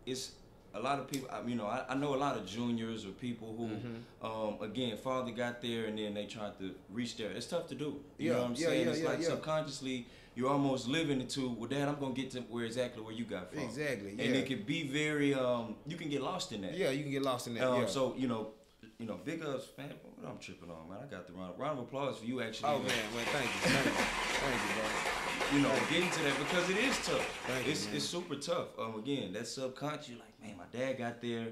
It's 0.07 0.33
a 0.75 0.81
lot 0.81 0.99
of 0.99 1.09
people. 1.09 1.29
You 1.47 1.55
know, 1.57 1.67
I, 1.67 1.85
I 1.89 1.95
know 1.95 2.15
a 2.15 2.17
lot 2.17 2.37
of 2.37 2.47
juniors 2.47 3.05
or 3.07 3.11
people 3.11 3.55
who, 3.57 3.69
Mhm. 3.69 4.03
um, 4.23 4.63
again, 4.63 4.97
father 4.97 5.33
got 5.33 5.61
there 5.63 5.87
and 5.87 5.99
then 5.99 6.15
they 6.15 6.27
tried 6.27 6.59
to 6.59 6.75
reach 6.91 7.17
there. 7.17 7.31
It's 7.31 7.47
tough 7.47 7.67
to 7.69 7.75
do. 7.75 7.85
You 8.19 8.29
Yeah, 8.31 8.33
know 8.33 8.39
what 8.43 8.47
I'm 8.49 8.55
yeah, 8.57 8.67
saying? 8.69 8.85
yeah, 8.87 8.93
it's 8.93 9.01
yeah, 9.01 9.09
like 9.09 9.23
subconsciously 9.23 10.07
you're 10.37 10.51
almost 10.51 10.87
living 10.87 11.21
into. 11.21 11.49
Well, 11.49 11.69
Dad, 11.69 11.89
I'm 11.89 11.99
gonna 11.99 12.15
get 12.15 12.31
to 12.33 12.41
where 12.43 12.67
exactly 12.67 13.03
where 13.03 13.15
you 13.15 13.25
got 13.25 13.51
from. 13.51 13.63
Exactly. 13.63 14.15
Yeah. 14.17 14.25
And 14.25 14.37
it 14.37 14.47
can 14.47 14.63
be 14.63 14.87
very. 14.87 15.35
Um, 15.35 15.77
you 15.87 15.97
can 15.97 16.11
get 16.11 16.23
lost 16.23 16.53
in 16.53 16.61
that. 16.61 16.77
yeah, 16.77 16.91
you 16.91 17.03
can 17.03 17.11
get 17.11 17.23
lost 17.23 17.49
in 17.49 17.55
that. 17.55 17.67
Um, 17.67 17.81
yeah. 17.81 17.87
So 17.87 18.15
you 18.17 18.29
know, 18.29 18.51
you 18.99 19.07
know, 19.07 19.19
big 19.25 19.43
ups, 19.43 19.71
man. 19.79 19.93
What 20.17 20.31
I'm 20.31 20.39
tripping 20.39 20.71
on, 20.71 20.89
man. 20.91 20.99
I 21.03 21.07
got 21.11 21.27
the 21.27 21.33
round, 21.33 21.59
round 21.59 21.79
of 21.79 21.87
applause 21.87 22.19
for 22.19 22.27
you 22.27 22.43
actually. 22.43 22.69
oh 22.69 22.79
man, 22.79 22.87
man, 22.87 23.25
thank 23.33 23.47
you, 23.47 23.71
thank 23.71 23.87
you, 23.87 23.93
thank 23.93 24.63
you, 24.63 24.75
bro. 24.77 25.57
you 25.57 25.63
know, 25.63 25.73
getting 25.91 26.11
to 26.11 26.23
that 26.23 26.39
because 26.39 26.71
it 26.71 26.77
is 26.77 26.97
tough. 27.07 27.45
Thank 27.47 27.67
it's 27.67 27.87
man. 27.87 27.97
it's 27.97 28.05
super 28.05 28.37
tough. 28.37 28.69
Um, 28.79 28.97
again, 28.99 29.33
that 29.33 29.49
subconscious, 29.49 30.11
you're 30.11 30.19
like, 30.19 30.41
man, 30.43 30.57
my 30.59 30.79
dad 30.79 30.99
got 30.99 31.23
there. 31.23 31.49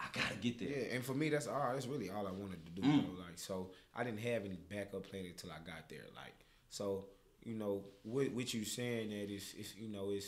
I 0.00 0.06
gotta 0.12 0.36
get 0.36 0.58
there. 0.58 0.68
Yeah, 0.68 0.94
and 0.94 1.04
for 1.04 1.14
me, 1.14 1.28
that's 1.28 1.46
all. 1.46 1.70
That's 1.72 1.86
really 1.86 2.10
all 2.10 2.26
I 2.26 2.32
wanted 2.32 2.64
to 2.66 2.72
do. 2.72 2.82
Mm. 2.82 3.18
Like, 3.18 3.36
so 3.36 3.70
I 3.94 4.02
didn't 4.02 4.20
have 4.20 4.44
any 4.44 4.58
backup 4.68 5.08
plan 5.08 5.24
until 5.26 5.50
I 5.50 5.58
got 5.64 5.88
there. 5.88 6.06
Like, 6.14 6.34
so 6.68 7.06
you 7.44 7.54
know, 7.54 7.84
what 8.02 8.30
what 8.32 8.52
you 8.54 8.64
saying 8.64 9.10
that 9.10 9.30
it's 9.32 9.54
is 9.54 9.74
you 9.76 9.88
know, 9.88 10.10
it's 10.10 10.26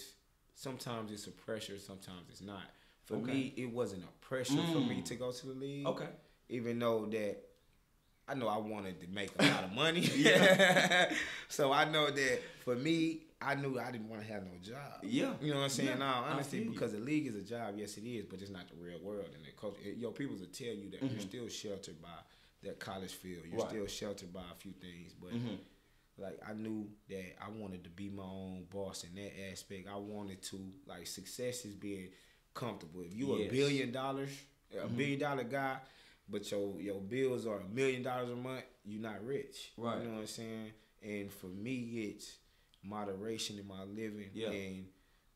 sometimes 0.54 1.10
it's 1.12 1.26
a 1.26 1.30
pressure, 1.32 1.78
sometimes 1.78 2.24
it's 2.30 2.40
not. 2.42 2.62
For 3.04 3.14
Okay. 3.16 3.32
me, 3.32 3.54
it 3.56 3.66
wasn't 3.70 4.04
a 4.04 4.24
pressure 4.24 4.62
for 4.72 4.78
me 4.80 5.00
Mm. 5.00 5.04
to 5.06 5.14
go 5.16 5.32
to 5.32 5.46
the 5.46 5.54
league. 5.54 5.86
Okay. 5.86 6.08
even 6.48 6.78
though 6.80 7.06
that 7.06 7.36
I 8.28 8.34
know 8.34 8.46
I 8.48 8.58
wanted 8.58 9.00
to 9.00 9.06
make 9.08 9.30
a 9.38 9.42
lot 9.52 9.64
of 9.64 9.72
money. 9.72 10.00
Yeah. 10.00 11.12
so 11.48 11.72
I 11.72 11.84
know 11.84 12.10
that 12.10 12.40
for 12.64 12.76
me, 12.76 13.22
I 13.42 13.54
knew 13.56 13.78
I 13.80 13.90
didn't 13.90 14.08
want 14.08 14.22
to 14.22 14.28
have 14.32 14.44
no 14.44 14.52
job. 14.62 15.02
Yeah. 15.02 15.32
You 15.40 15.50
know 15.52 15.58
what 15.58 15.64
I'm 15.64 15.70
saying? 15.70 15.98
Yeah, 15.98 16.12
honestly, 16.30 16.60
because 16.64 16.92
the 16.92 16.98
league 17.00 17.26
is 17.26 17.34
a 17.36 17.42
job. 17.42 17.74
Yes, 17.76 17.96
it 17.96 18.04
is, 18.04 18.24
but 18.26 18.40
it's 18.42 18.50
not 18.50 18.68
the 18.68 18.76
real 18.76 18.98
world. 19.00 19.26
And 19.34 19.44
the 19.44 19.50
coach, 19.52 19.76
yo, 19.96 20.10
people 20.12 20.36
will 20.36 20.46
tell 20.46 20.68
you 20.74 20.90
that 20.90 21.00
you're 21.02 21.10
Mhm. 21.10 21.28
still 21.28 21.48
sheltered 21.48 22.00
by 22.02 22.18
that 22.62 22.78
college 22.78 23.12
field. 23.14 23.44
You're 23.50 23.58
Right. 23.60 23.70
still 23.70 23.86
sheltered 23.86 24.32
by 24.32 24.42
a 24.42 24.54
few 24.58 24.72
things, 24.72 25.14
but 25.20 25.30
Mhm. 25.32 25.58
Like 26.20 26.38
I 26.48 26.52
knew 26.52 26.86
that 27.08 27.36
I 27.44 27.48
wanted 27.50 27.84
to 27.84 27.90
be 27.90 28.08
my 28.10 28.22
own 28.22 28.66
boss 28.70 29.04
in 29.04 29.14
that 29.20 29.32
aspect. 29.50 29.88
I 29.92 29.96
wanted 29.96 30.42
to 30.44 30.60
like 30.86 31.06
success 31.06 31.64
is 31.64 31.74
being 31.74 32.08
comfortable. 32.54 33.02
If 33.02 33.14
you 33.14 33.34
a 33.34 33.48
billion 33.48 33.92
dollars, 33.92 34.30
a 34.72 34.86
Mhm. 34.86 34.96
billion 34.96 35.18
dollar 35.20 35.44
guy, 35.44 35.78
but 36.28 36.50
your 36.50 36.80
your 36.80 37.00
bills 37.00 37.46
are 37.46 37.60
a 37.60 37.68
million 37.68 38.02
dollars 38.02 38.30
a 38.30 38.36
month, 38.36 38.64
you're 38.84 39.00
not 39.02 39.24
rich. 39.24 39.72
Right. 39.76 39.98
You 39.98 40.04
know 40.08 40.14
what 40.14 40.20
I'm 40.20 40.26
saying? 40.26 40.72
And 41.02 41.32
for 41.32 41.46
me, 41.46 42.10
it's 42.10 42.36
moderation 42.82 43.58
in 43.58 43.66
my 43.66 43.84
living 43.84 44.30
Yeah. 44.34 44.50
and 44.50 44.86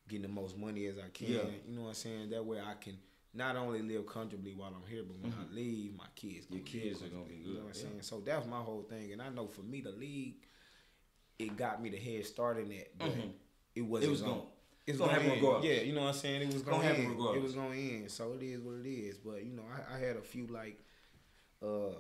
getting 0.09 0.23
the 0.23 0.29
most 0.29 0.57
money 0.57 0.87
as 0.87 0.99
I 0.99 1.09
can. 1.11 1.29
Yeah. 1.33 1.51
You 1.67 1.75
know 1.77 1.83
what 1.83 1.89
I'm 1.89 1.95
saying? 1.95 2.31
That 2.31 2.45
way 2.45 2.61
I 2.61 2.75
can 2.75 2.99
not 3.33 3.57
only 3.57 3.83
live 3.83 4.07
comfortably 4.07 4.55
while 4.55 4.73
I'm 4.75 4.87
here, 4.89 5.03
but 5.03 5.17
when 5.19 5.33
I 5.33 5.53
leave, 5.53 5.95
my 5.97 6.07
kids 6.15 6.47
Your 6.51 6.61
kids 6.61 7.03
are 7.03 7.09
gonna 7.09 7.25
be 7.25 7.35
comfortably. 7.35 7.37
You 7.37 7.55
know 7.55 7.65
what 7.65 7.75
I'm 7.77 7.83
yeah. 7.83 7.89
saying? 7.89 8.03
So 8.03 8.21
that's 8.21 8.47
my 8.47 8.61
whole 8.61 8.83
thing. 8.83 9.13
And 9.13 9.21
I 9.23 9.29
know 9.31 9.47
for 9.49 9.63
me, 9.63 9.81
the 9.81 9.91
league, 9.93 10.37
it 11.39 11.57
got 11.57 11.83
me 11.83 11.91
the 11.91 11.97
head 11.99 12.25
start 12.27 12.59
in 12.59 12.69
that, 12.71 12.97
but 12.99 13.11
Mhm. 13.11 13.33
it 13.75 13.83
wasn't 13.83 14.09
It 14.09 14.11
was 14.13 14.23
gonna, 14.23 14.43
it's 14.87 14.99
gonna 14.99 15.11
gonna, 15.13 15.23
happen 15.23 15.33
end. 15.37 15.43
regardless. 15.43 15.71
Yeah, 15.77 15.83
you 15.83 15.93
know 15.95 16.01
what 16.03 16.09
I'm 16.09 16.15
saying? 16.15 16.43
It 16.43 16.53
was 16.55 16.63
gonna 16.63 16.77
gonna, 16.77 16.89
happen 16.89 17.03
end. 17.03 17.11
regardless. 17.13 17.37
It 17.39 17.43
was 17.43 17.55
gonna 17.55 17.75
end. 17.77 18.11
So 18.11 18.33
it 18.35 18.43
is 18.43 18.61
what 18.61 18.77
it 18.77 18.89
is. 18.89 19.19
But 19.19 19.45
you 19.45 19.53
know, 19.53 19.65
I, 19.65 19.95
I 19.97 19.99
had 19.99 20.17
a 20.17 20.23
few 20.23 20.47
like 20.47 20.79
uh 21.63 21.95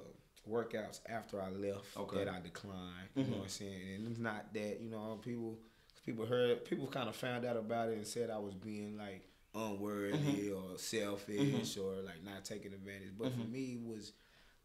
workouts 0.48 1.00
after 1.08 1.40
I 1.40 1.48
left 1.50 1.96
Okay. 1.96 2.18
that 2.24 2.28
I 2.28 2.40
declined. 2.40 3.08
You 3.14 3.24
Mhm. 3.24 3.28
know 3.30 3.36
what 3.38 3.42
I'm 3.44 3.48
saying? 3.48 3.94
And 3.94 4.08
it's 4.08 4.18
not 4.18 4.52
that 4.54 4.80
you 4.80 4.90
know 4.90 5.18
people 5.22 5.58
people 6.04 6.26
heard 6.26 6.64
people 6.66 6.86
kind 6.86 7.08
of 7.08 7.16
found 7.16 7.44
out 7.46 7.56
about 7.56 7.88
it 7.88 7.96
and 7.96 8.06
said 8.06 8.28
I 8.30 8.38
was 8.38 8.54
being 8.54 8.96
like 8.98 9.26
unworthy 9.54 10.50
or 10.50 10.76
selfish 10.78 11.76
or 11.78 11.94
like 12.02 12.22
not 12.24 12.44
taking 12.44 12.72
advantage. 12.74 13.16
But 13.16 13.32
for 13.32 13.38
Mhm. 13.40 13.50
me, 13.52 13.72
it 13.74 13.82
was 13.82 14.12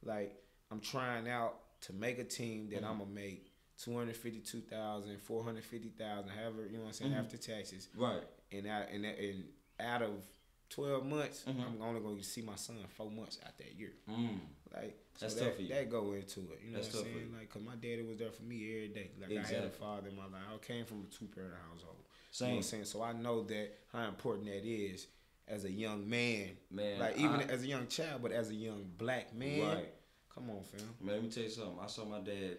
like 0.04 0.44
I'm 0.72 0.82
trying 0.82 1.28
out 1.30 1.82
to 1.82 1.94
make 1.94 2.20
a 2.20 2.24
team 2.26 2.70
that 2.70 2.82
Mhm. 2.84 2.88
I'm 2.90 2.98
gonna 3.00 3.10
make. 3.12 3.49
252,000, 3.80 5.20
450,000, 5.22 6.30
however, 6.30 6.66
you 6.66 6.74
know 6.78 6.80
what 6.82 6.88
I'm 6.88 6.94
saying, 6.94 7.12
Mhm. 7.12 7.20
after 7.20 7.38
taxes. 7.38 7.88
Right. 7.96 8.24
And 8.52 8.68
out, 8.68 8.90
and, 8.90 9.06
and 9.06 9.44
out 9.80 10.02
of 10.02 10.24
12 10.70 11.06
months, 11.06 11.44
Mhm. 11.48 11.66
I'm 11.66 11.82
only 11.82 12.02
going 12.02 12.18
to 12.18 12.24
see 12.24 12.42
my 12.42 12.56
son 12.56 12.78
four 12.96 13.10
months 13.10 13.40
out 13.46 13.58
that 13.58 13.74
year. 13.76 13.94
Mm. 14.08 14.40
Like, 14.74 14.98
so 15.16 15.26
That's 15.26 15.34
that, 15.36 15.46
tough 15.46 15.56
for 15.56 15.62
you. 15.64 15.68
that 15.70 15.90
go 15.90 16.14
into 16.14 16.42
it. 16.54 16.62
You 16.64 16.72
know 16.72 16.80
That's 16.82 16.94
what 16.94 17.06
I'm 17.08 17.14
saying? 17.14 17.34
Like, 17.34 17.50
cause 17.50 17.62
my 17.64 17.76
daddy 17.76 18.04
was 18.04 18.18
there 18.18 18.32
for 18.32 18.44
me 18.44 18.76
every 18.76 18.88
day. 18.90 19.12
Like, 19.20 19.32
I 19.32 19.42
had 19.48 19.64
a 19.64 19.70
father 19.70 20.10
in 20.10 20.16
my 20.16 20.26
life. 20.26 20.44
I 20.54 20.58
came 20.60 20.86
from 20.86 21.04
a 21.04 21.06
two 21.16 21.26
parent 21.28 21.56
household. 21.56 21.98
You 21.98 22.04
know 22.04 22.06
what 22.06 22.36
Same. 22.36 22.58
I'm 22.58 22.64
saying? 22.64 22.86
So 22.86 23.02
I 23.02 23.14
know 23.14 23.44
that 23.44 23.80
how 23.92 24.08
important 24.08 24.46
that 24.46 24.64
is 24.64 25.08
as 25.48 25.66
a 25.66 25.72
young 25.72 26.08
man. 26.08 26.56
Man. 26.70 27.00
like, 27.00 27.18
even 27.18 27.32
I- 27.42 27.44
as 27.46 27.64
a 27.64 27.68
young 27.68 27.88
child, 27.88 28.22
but 28.22 28.32
as 28.32 28.50
a 28.52 28.56
young 28.56 28.84
black 28.98 29.34
man. 29.34 29.62
Right. 29.76 29.94
Come 30.30 30.52
on, 30.52 30.64
fam. 30.64 30.96
Man, 31.02 31.16
let 31.16 31.24
me 31.24 31.30
tell 31.32 31.44
you 31.44 31.50
something. 31.50 31.80
I 31.80 31.88
saw 31.88 32.06
my 32.06 32.20
dad 32.20 32.58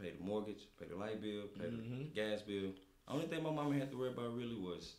pay 0.00 0.10
the 0.10 0.22
mortgage, 0.24 0.62
pay 0.78 0.86
the 0.86 0.96
light 0.96 1.20
bill, 1.20 1.42
pay 1.58 1.66
the 1.66 1.76
Mhm. 1.76 2.14
gas 2.14 2.42
bill. 2.42 2.72
Only 3.08 3.26
thing 3.26 3.42
my 3.42 3.50
mama 3.50 3.74
had 3.78 3.90
to 3.90 3.98
worry 3.98 4.10
about 4.10 4.34
really 4.36 4.54
was 4.56 4.96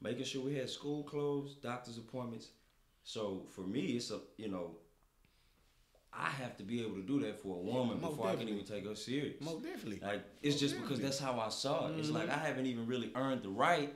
making 0.00 0.24
sure 0.24 0.42
we 0.44 0.54
had 0.54 0.68
school 0.70 1.02
clothes, 1.04 1.56
doctor's 1.56 1.98
appointments. 1.98 2.48
So 3.02 3.46
for 3.50 3.62
me, 3.62 3.96
it's 3.96 4.10
a 4.10 4.20
you 4.36 4.48
know, 4.48 4.76
I 6.12 6.28
have 6.28 6.56
to 6.58 6.64
be 6.64 6.82
able 6.82 6.96
to 6.96 7.02
do 7.02 7.20
that 7.20 7.40
for 7.40 7.56
a 7.56 7.60
woman 7.60 8.00
most 8.00 8.10
before 8.10 8.28
I 8.28 8.36
can 8.36 8.48
even 8.48 8.64
take 8.64 8.86
her 8.86 8.94
serious. 8.94 9.40
Most 9.40 9.62
definitely. 9.62 10.00
Like 10.00 10.24
it's 10.42 10.54
Most 10.56 10.60
just 10.60 10.80
because 10.80 11.00
that's 11.00 11.18
how 11.18 11.38
I 11.38 11.48
saw 11.48 11.88
it. 11.88 11.98
It's 11.98 12.10
like 12.10 12.28
Mhm. 12.28 12.34
I 12.34 12.38
haven't 12.46 12.66
even 12.66 12.86
really 12.86 13.10
earned 13.14 13.42
the 13.42 13.48
right 13.50 13.94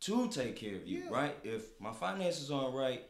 to 0.00 0.28
take 0.28 0.56
care 0.56 0.76
of 0.76 0.86
you, 0.86 1.00
Yeah. 1.00 1.10
right? 1.10 1.36
If 1.42 1.78
my 1.80 1.92
finances 1.92 2.50
aren't 2.50 2.74
right, 2.74 3.02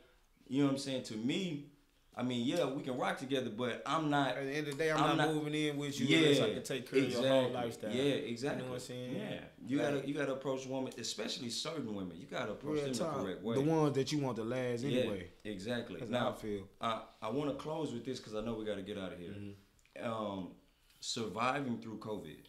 you 0.49 0.61
know 0.61 0.67
what 0.67 0.73
I'm 0.75 0.79
saying. 0.79 1.03
To 1.05 1.17
me, 1.17 1.71
I 2.19 2.23
mean, 2.23 2.47
yeah, 2.47 2.65
we 2.65 2.83
can 2.83 2.97
rock 2.97 3.19
together, 3.19 3.51
but 3.51 3.83
I'm 3.85 4.09
not. 4.09 4.39
At 4.39 4.45
the 4.47 4.51
end 4.53 4.69
of 4.69 4.79
the 4.79 4.85
day, 4.85 4.91
I'm, 4.91 4.97
I'm 5.03 5.17
not, 5.19 5.27
not- 5.27 5.35
moving 5.35 5.53
in 5.55 5.77
with 5.77 6.01
you 6.01 6.07
Yeah, 6.07 6.29
unless 6.29 6.41
I 6.41 6.55
can 6.55 6.63
take 6.63 6.91
care 6.91 7.01
exactly. 7.01 7.29
of 7.29 7.33
your 7.35 7.43
whole 7.43 7.51
lifestyle. 7.53 7.91
Yeah, 7.91 8.03
exactly. 8.03 8.61
You 8.61 8.65
know 8.65 8.71
what 8.73 8.81
I'm 8.81 8.87
saying? 8.87 9.17
Yeah, 9.17 9.41
you 9.67 9.77
Like- 9.77 9.87
gotta 9.95 10.09
you 10.09 10.15
gotta 10.15 10.33
approach 10.33 10.67
women, 10.67 10.93
especially 10.99 11.51
certain 11.51 11.95
women. 11.95 12.17
You 12.17 12.27
gotta 12.27 12.53
approach 12.53 12.83
them 12.85 12.93
the 12.95 13.05
correct 13.23 13.43
way. 13.43 13.55
The 13.57 13.61
ones 13.61 13.95
that 13.97 14.11
you 14.13 14.19
want 14.21 14.37
to 14.37 14.45
last 14.45 14.83
yeah, 14.83 15.01
anyway. 15.01 15.29
exactly. 15.45 16.01
That's 16.01 16.11
how 16.11 16.17
I 16.17 16.21
Now, 16.23 16.33
feel. 16.33 16.63
I 16.81 17.03
I 17.21 17.29
want 17.31 17.51
to 17.51 17.57
close 17.57 17.93
with 17.93 18.07
this 18.07 18.19
because 18.19 18.35
I 18.35 18.41
know 18.41 18.55
we 18.55 18.65
got 18.65 18.77
to 18.77 18.83
get 18.83 18.97
out 18.97 19.13
of 19.13 19.19
here. 19.19 19.33
Mm-hmm. 19.33 20.11
Um, 20.11 20.53
surviving 21.01 21.79
through 21.79 21.99
COVID. 21.99 22.47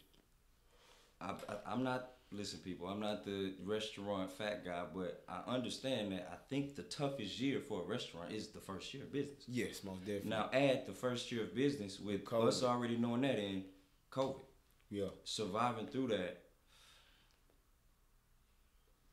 I, 1.20 1.30
I, 1.30 1.72
I'm 1.72 1.82
not. 1.82 2.12
Listen, 2.30 2.58
people. 2.58 2.86
I'm 2.86 3.00
not 3.00 3.24
the 3.24 3.54
restaurant 3.64 4.30
fat 4.30 4.62
guy, 4.64 4.84
but 4.94 5.24
I 5.28 5.50
understand 5.50 6.12
that. 6.12 6.28
I 6.30 6.36
think 6.50 6.76
the 6.76 6.82
toughest 6.82 7.40
year 7.40 7.60
for 7.60 7.82
a 7.82 7.84
restaurant 7.84 8.32
is 8.32 8.48
the 8.48 8.60
first 8.60 8.92
year 8.92 9.04
of 9.04 9.12
business. 9.12 9.44
Yes, 9.48 9.82
most 9.82 10.00
definitely. 10.00 10.30
Now 10.30 10.50
add 10.52 10.86
the 10.86 10.92
first 10.92 11.32
year 11.32 11.44
of 11.44 11.54
business 11.54 11.98
with 11.98 12.24
COVID. 12.24 12.48
us 12.48 12.62
already 12.62 12.98
knowing 12.98 13.22
that 13.22 13.38
in 13.38 13.64
COVID, 14.12 14.42
yeah. 14.90 15.06
surviving 15.24 15.86
through 15.86 16.08
that. 16.08 16.42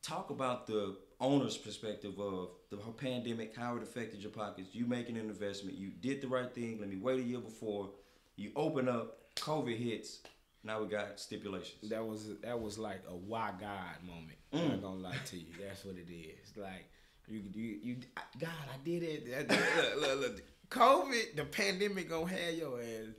Talk 0.02 0.28
about 0.30 0.66
the 0.66 0.98
owner's 1.18 1.56
perspective 1.56 2.20
of 2.20 2.50
the 2.70 2.76
pandemic, 2.76 3.56
how 3.56 3.76
it 3.76 3.82
affected 3.82 4.20
your 4.20 4.30
pockets. 4.30 4.74
You 4.74 4.84
making 4.86 5.16
an 5.16 5.30
investment, 5.30 5.78
you 5.78 5.88
did 5.88 6.20
the 6.20 6.28
right 6.28 6.54
thing. 6.54 6.78
Let 6.80 6.90
me 6.90 6.96
wait 6.96 7.20
a 7.20 7.22
year 7.22 7.40
before 7.40 7.90
you 8.36 8.52
open 8.54 8.88
up. 8.88 9.18
COVID 9.36 9.76
hits. 9.76 10.20
Now 10.66 10.82
we 10.82 10.88
got 10.88 11.18
stipulations. 11.20 11.88
That 11.90 12.04
was 12.06 12.30
that 12.42 12.60
was 12.60 12.78
like 12.78 13.02
a 13.08 13.14
why 13.14 13.52
God 13.60 14.04
moment. 14.06 14.38
I'm 14.52 14.58
Mm. 14.60 14.70
not 14.70 14.82
gonna 14.82 15.00
lie 15.00 15.16
to 15.26 15.36
you. 15.36 15.46
That's 15.60 15.84
what 15.84 15.94
it 15.96 16.10
is. 16.12 16.56
Like 16.56 16.86
you 17.28 17.42
you 17.54 17.78
you 17.82 17.96
God, 18.38 18.50
I 18.72 18.76
did 18.84 19.02
it. 19.02 19.48
Look, 19.48 20.00
look, 20.00 20.20
look. 20.20 20.42
COVID, 20.70 21.36
the 21.36 21.44
pandemic 21.44 22.08
gonna 22.08 22.26
have 22.28 22.54
your 22.54 22.80
ass 22.80 23.14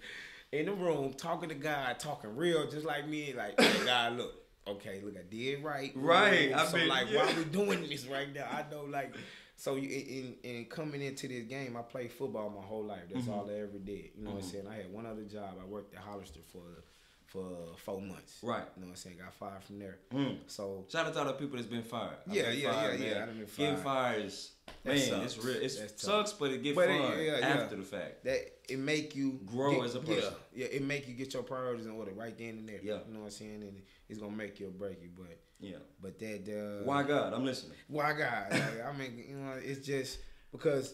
in 0.52 0.66
the 0.66 0.74
room 0.74 1.14
talking 1.14 1.50
to 1.50 1.56
God, 1.56 2.00
talking 2.00 2.36
real, 2.36 2.70
just 2.70 2.86
like 2.86 3.08
me. 3.08 3.34
Like 3.34 3.60
hey, 3.60 3.74
God, 3.86 4.18
look. 4.18 4.44
Okay, 4.68 5.00
look, 5.02 5.16
I 5.18 5.24
did 5.34 5.64
right. 5.64 5.94
Right, 5.96 6.52
I 6.54 6.66
So 6.68 6.76
mean, 6.76 6.90
like, 6.90 7.10
yeah. 7.10 7.26
why 7.26 7.34
we 7.38 7.46
doing 7.46 7.88
this 7.88 8.06
right 8.06 8.28
now? 8.36 8.48
I 8.52 8.66
know, 8.70 8.84
like, 8.84 9.16
so 9.56 9.76
you 9.76 9.88
in, 9.88 10.36
in, 10.44 10.56
in 10.58 10.66
coming 10.66 11.02
into 11.02 11.30
this 11.30 11.46
game, 11.46 11.78
I 11.78 11.84
played 11.84 12.12
football 12.12 12.50
my 12.50 12.62
whole 12.68 12.84
life. 12.84 13.04
That's 13.10 13.26
Mm-hmm. 13.28 13.34
all 13.34 13.50
I 13.50 13.60
ever 13.60 13.78
did. 13.82 14.10
You 14.18 14.26
know 14.26 14.32
what 14.32 14.44
I'm 14.44 14.50
saying? 14.50 14.68
I 14.70 14.76
had 14.76 14.92
one 14.92 15.06
other 15.06 15.24
job. 15.24 15.56
I 15.62 15.66
worked 15.66 15.96
at 15.96 16.02
Hollister 16.02 16.42
for 16.52 16.84
for 17.28 17.46
four 17.78 18.02
months. 18.02 18.40
Right. 18.42 18.64
You 18.76 18.82
know 18.82 18.88
what 18.88 18.92
I'm 18.92 18.96
saying? 18.96 19.18
Got 19.22 19.34
fired 19.34 19.64
from 19.64 19.80
there. 19.80 19.98
Mm. 20.14 20.38
So 20.48 20.86
Shout 20.90 21.06
out 21.08 21.14
to 21.14 21.20
all 21.20 21.26
the 21.26 21.34
people 21.34 21.58
that's 21.58 21.68
been 21.70 21.84
fired. 21.84 22.16
I've 22.28 22.34
Yeah, 22.36 22.50
yeah, 22.52 22.72
fired, 22.72 23.00
yeah, 23.00 23.06
yeah. 23.06 23.16
I 23.16 23.26
done 23.26 23.36
been 23.38 23.46
Getting 23.58 23.76
fired. 23.78 23.84
fired 23.84 24.26
is 24.26 24.52
man, 24.86 24.98
sucks. 24.98 25.36
it's 25.36 25.46
real. 25.46 25.56
It 25.62 26.00
sucks, 26.00 26.34
but 26.34 26.52
it 26.52 26.64
get 26.64 26.76
But 26.76 26.88
fun 26.88 27.02
yeah, 27.02 27.38
yeah. 27.40 27.48
after 27.48 27.76
the 27.76 27.84
fact. 27.84 28.24
that 28.24 28.40
it 28.70 28.80
make 28.80 29.16
you 29.16 29.40
Grow 29.46 29.76
get- 29.76 29.84
as 29.86 29.96
a 29.96 30.00
person. 30.00 30.34
Yeah, 30.56 30.66
yeah, 30.66 30.76
it 30.78 30.84
make 30.84 31.08
you 31.08 31.14
get 31.16 31.34
your 31.34 31.44
priorities 31.44 31.86
in 31.86 31.92
order 31.92 32.12
right 32.12 32.38
then 32.38 32.50
and 32.60 32.70
there. 32.70 32.80
Yeah. 32.82 33.00
You 33.08 33.14
know 33.14 33.20
what 33.20 33.26
I'm 33.26 33.32
saying? 33.32 33.62
And 33.62 33.82
it's 34.10 34.20
gonna 34.20 34.32
make 34.36 34.60
you 34.60 34.68
or 34.68 34.72
break 34.72 35.02
you. 35.02 35.10
But 35.18 35.38
Yeah. 35.60 35.78
but 36.02 36.18
that 36.20 36.80
uh, 36.82 36.86
Why 36.86 37.04
God? 37.04 37.34
I'm 37.34 37.44
listening. 37.46 37.76
why 37.90 38.14
God? 38.14 38.48
Like, 38.52 38.86
I 38.86 38.98
mean, 38.98 39.24
you 39.30 39.36
know, 39.36 39.54
it's 39.62 39.86
just 39.86 40.20
because 40.54 40.94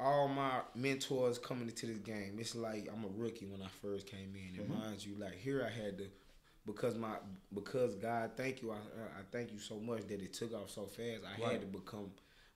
all 0.00 0.28
my 0.28 0.60
mentors 0.74 1.38
coming 1.38 1.68
into 1.68 1.86
this 1.86 1.98
game, 1.98 2.36
it's 2.38 2.54
like 2.54 2.88
I'm 2.92 3.04
a 3.04 3.08
rookie 3.16 3.46
when 3.46 3.62
I 3.62 3.68
first 3.82 4.06
came 4.06 4.34
in. 4.36 4.60
And 4.60 4.68
mind 4.68 5.04
you, 5.04 5.16
like 5.18 5.34
here 5.36 5.66
I 5.66 5.70
had 5.70 5.98
to 5.98 6.04
because 6.66 6.96
my 6.96 7.16
because 7.54 7.94
God, 7.96 8.32
thank 8.36 8.62
you, 8.62 8.70
I 8.70 8.76
I 8.76 9.22
thank 9.32 9.52
you 9.52 9.58
so 9.58 9.78
much 9.80 10.02
that 10.08 10.22
it 10.22 10.32
took 10.32 10.54
off 10.54 10.70
so 10.70 10.86
fast. 10.86 11.22
I 11.24 11.42
Right. 11.42 11.52
had 11.52 11.60
to 11.62 11.66
become 11.66 12.10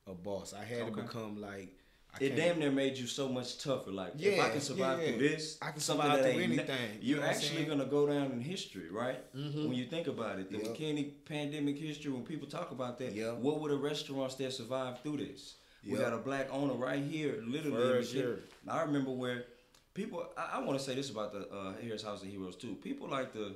a 0.07 0.13
boss. 0.13 0.53
I 0.53 0.63
had 0.63 0.83
Okay. 0.83 0.95
to 0.95 1.01
become 1.03 1.41
like 1.41 1.77
I 2.15 2.25
It 2.25 2.35
damn 2.35 2.59
near 2.59 2.69
made 2.71 2.95
you 2.95 3.07
so 3.07 3.27
much 3.27 3.57
tougher. 3.57 3.89
Like 3.91 4.13
if 4.21 4.39
I 4.39 4.49
can 4.51 4.61
survive 4.61 5.01
yeah, 5.01 5.07
through 5.09 5.27
this, 5.29 5.57
I 5.61 5.71
can 5.71 5.79
something 5.81 6.05
survive 6.05 6.23
that 6.23 6.33
through 6.33 6.47
ne- 6.47 6.53
anything, 6.59 7.01
you 7.01 7.15
You're 7.15 7.23
know 7.23 7.29
actually 7.29 7.65
gonna 7.65 7.85
go 7.87 8.05
down 8.07 8.31
in 8.33 8.39
history, 8.39 8.89
right? 8.91 9.19
Mhm. 9.35 9.67
When 9.67 9.73
you 9.73 9.85
think 9.85 10.05
about 10.07 10.37
it, 10.37 10.51
the 10.51 10.59
Yeah. 10.59 10.65
McKinney 10.65 11.11
pandemic 11.25 11.77
history. 11.79 12.11
When 12.11 12.23
people 12.23 12.47
talk 12.47 12.69
about 12.71 12.99
that, 12.99 13.13
Yeah. 13.15 13.31
what 13.33 13.59
were 13.59 13.69
the 13.69 13.77
restaurants 13.77 14.35
that 14.35 14.53
survived 14.53 15.01
through 15.01 15.17
this? 15.25 15.55
We 15.87 15.97
got 15.97 16.13
a 16.13 16.17
black 16.17 16.47
owner 16.51 16.73
right 16.73 17.01
here, 17.03 17.43
literally. 17.45 17.75
For 17.77 17.81
in 17.97 18.01
Virginia. 18.03 18.21
sure. 18.23 18.35
I 18.67 18.81
remember 18.83 19.11
where 19.11 19.45
people. 19.93 20.25
I, 20.37 20.57
I 20.57 20.59
want 20.59 20.77
to 20.79 20.83
say 20.85 20.95
this 20.95 21.09
about 21.09 21.33
the 21.33 21.49
uh, 21.49 21.73
Harris 21.81 22.03
House 22.03 22.21
of 22.23 22.29
Heroes 22.29 22.55
too. 22.55 22.75
People 22.81 23.07
like 23.09 23.33
the 23.33 23.53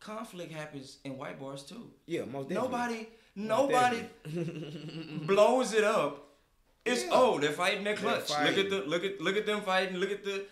conflict 0.00 0.52
happens 0.52 0.98
in 1.04 1.16
white 1.18 1.38
bars 1.40 1.62
too. 1.62 1.90
Yeah, 2.06 2.24
most 2.24 2.48
definitely. 2.48 3.08
Nobody, 3.36 4.04
nobody 4.24 5.20
blows 5.26 5.72
it 5.72 5.84
up. 5.84 6.22
It's 6.84 7.02
Yeah. 7.04 7.10
oh, 7.12 7.38
they're 7.38 7.52
fighting 7.52 7.84
their 7.84 7.96
clutch. 7.96 8.30
Look 8.30 8.58
at 8.58 8.70
the 8.70 8.82
look 8.86 9.04
at 9.04 9.20
look 9.20 9.36
at 9.36 9.46
them 9.46 9.60
fighting. 9.62 9.96
Look 9.96 10.10
at 10.10 10.24
the 10.24 10.44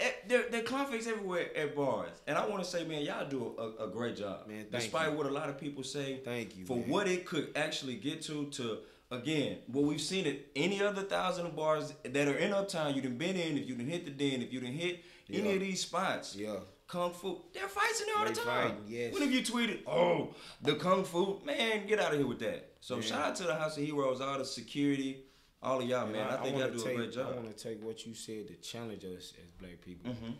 eh, 0.00 0.10
there 0.26 0.44
there 0.50 0.62
conflicts 0.62 1.06
everywhere 1.06 1.54
at 1.56 1.76
bars. 1.76 2.16
And 2.26 2.38
I 2.38 2.46
want 2.46 2.64
to 2.64 2.68
say, 2.68 2.84
man, 2.84 3.02
y'all 3.02 3.28
do 3.28 3.54
a, 3.58 3.84
a 3.84 3.88
great 3.88 4.16
job. 4.16 4.46
Man, 4.48 4.66
thank 4.70 4.84
Despite 4.84 5.10
you. 5.12 5.16
what 5.18 5.26
a 5.26 5.30
lot 5.30 5.48
of 5.50 5.58
people 5.58 5.82
say, 5.82 6.20
Thank 6.24 6.56
you, 6.56 6.64
for 6.64 6.78
man. 6.78 6.88
what 6.88 7.08
it 7.08 7.26
could 7.26 7.50
actually 7.56 7.96
get 7.96 8.22
to. 8.22 8.46
To 8.46 8.78
again, 9.12 9.58
what 9.66 9.84
we've 9.84 10.00
seen 10.00 10.26
at 10.26 10.36
any 10.56 10.82
other 10.82 11.02
thousand 11.02 11.46
of 11.46 11.54
bars 11.56 11.92
that 12.04 12.28
are 12.28 12.36
in 12.36 12.52
Uptown, 12.52 12.94
you 12.94 13.02
done 13.02 13.16
been 13.18 13.36
in. 13.36 13.58
If 13.58 13.68
you 13.68 13.74
done 13.76 13.86
hit 13.86 14.04
the 14.04 14.10
den, 14.10 14.42
if 14.42 14.52
you 14.52 14.60
done 14.60 14.72
hit 14.72 15.04
any 15.30 15.54
of 15.54 15.60
these 15.60 15.80
spots, 15.82 16.34
Yeah. 16.34 16.56
Kung 16.88 17.12
Fu. 17.14 17.40
They're 17.54 17.68
fighting 17.68 18.06
there 18.06 18.16
all 18.18 18.24
They 18.26 18.32
the 18.32 18.40
time. 18.40 18.68
fighting, 18.68 18.84
yes. 18.86 19.14
When 19.14 19.22
have 19.22 19.32
you 19.32 19.40
tweeted, 19.40 19.86
oh, 19.86 20.34
the 20.60 20.74
Kung 20.74 21.04
Fu? 21.04 21.40
Man, 21.42 21.86
get 21.86 21.98
out 21.98 22.12
of 22.12 22.18
here 22.18 22.26
with 22.26 22.40
that. 22.40 22.72
So 22.80 22.96
Man. 22.96 23.02
shout 23.02 23.22
out 23.28 23.36
to 23.36 23.44
the 23.44 23.54
House 23.54 23.78
of 23.78 23.84
Heroes, 23.84 24.20
all 24.20 24.36
the 24.36 24.44
security, 24.44 25.24
all 25.62 25.80
of 25.80 25.88
y'all, 25.88 26.06
man. 26.06 26.28
I, 26.28 26.36
think 26.42 26.58
y'all 26.58 26.68
do 26.70 26.78
take, 26.78 26.92
a 26.92 26.96
great 26.96 27.12
job. 27.12 27.32
I 27.32 27.36
want 27.36 27.56
to 27.56 27.62
take 27.68 27.82
what 27.82 28.04
you 28.06 28.12
said 28.14 28.46
to 28.48 28.54
challenge 28.56 29.04
us 29.04 29.32
as 29.42 29.50
black 29.52 29.80
people 29.80 30.10
Mhm. 30.12 30.34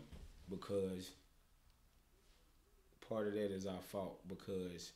because 0.49 1.09
part 3.07 3.27
of 3.27 3.33
that 3.33 3.51
is 3.51 3.65
our 3.65 3.81
fault 3.81 4.19
because 4.27 4.91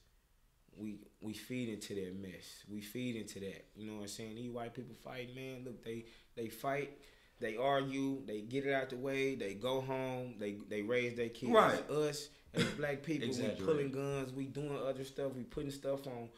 we 0.77 0.99
we 1.21 1.33
feed 1.33 1.69
into 1.69 1.95
that 1.95 2.15
mess. 2.21 2.63
We 2.69 2.81
feed 2.81 3.15
into 3.15 3.39
that. 3.41 3.65
You 3.75 3.87
know 3.87 3.95
what 3.95 4.01
I'm 4.03 4.07
saying? 4.07 4.35
These 4.35 4.51
white 4.51 4.73
people 4.73 4.95
fight, 5.03 5.35
man. 5.35 5.63
Look, 5.65 5.83
they 5.83 6.05
they 6.35 6.49
fight. 6.49 6.91
They 7.39 7.55
argue, 7.55 8.25
they 8.25 8.41
get 8.41 8.65
it 8.65 8.73
out 8.73 8.89
the 8.89 8.95
way, 8.97 9.35
they 9.35 9.53
go 9.53 9.79
home, 9.81 10.33
they 10.39 10.55
they 10.69 10.81
raise 10.81 11.15
their 11.15 11.29
kids. 11.29 11.51
Right. 11.51 11.87
Us 11.89 12.29
as 12.55 12.63
black 12.79 13.03
people, 13.03 13.27
we 13.27 13.33
Exaggerate. 13.35 13.63
pulling 13.63 13.91
guns, 13.91 14.33
we 14.33 14.45
doing 14.45 14.75
other 14.87 15.03
stuff, 15.03 15.33
we 15.35 15.43
putting 15.43 15.69
stuff 15.69 16.07
on 16.07 16.29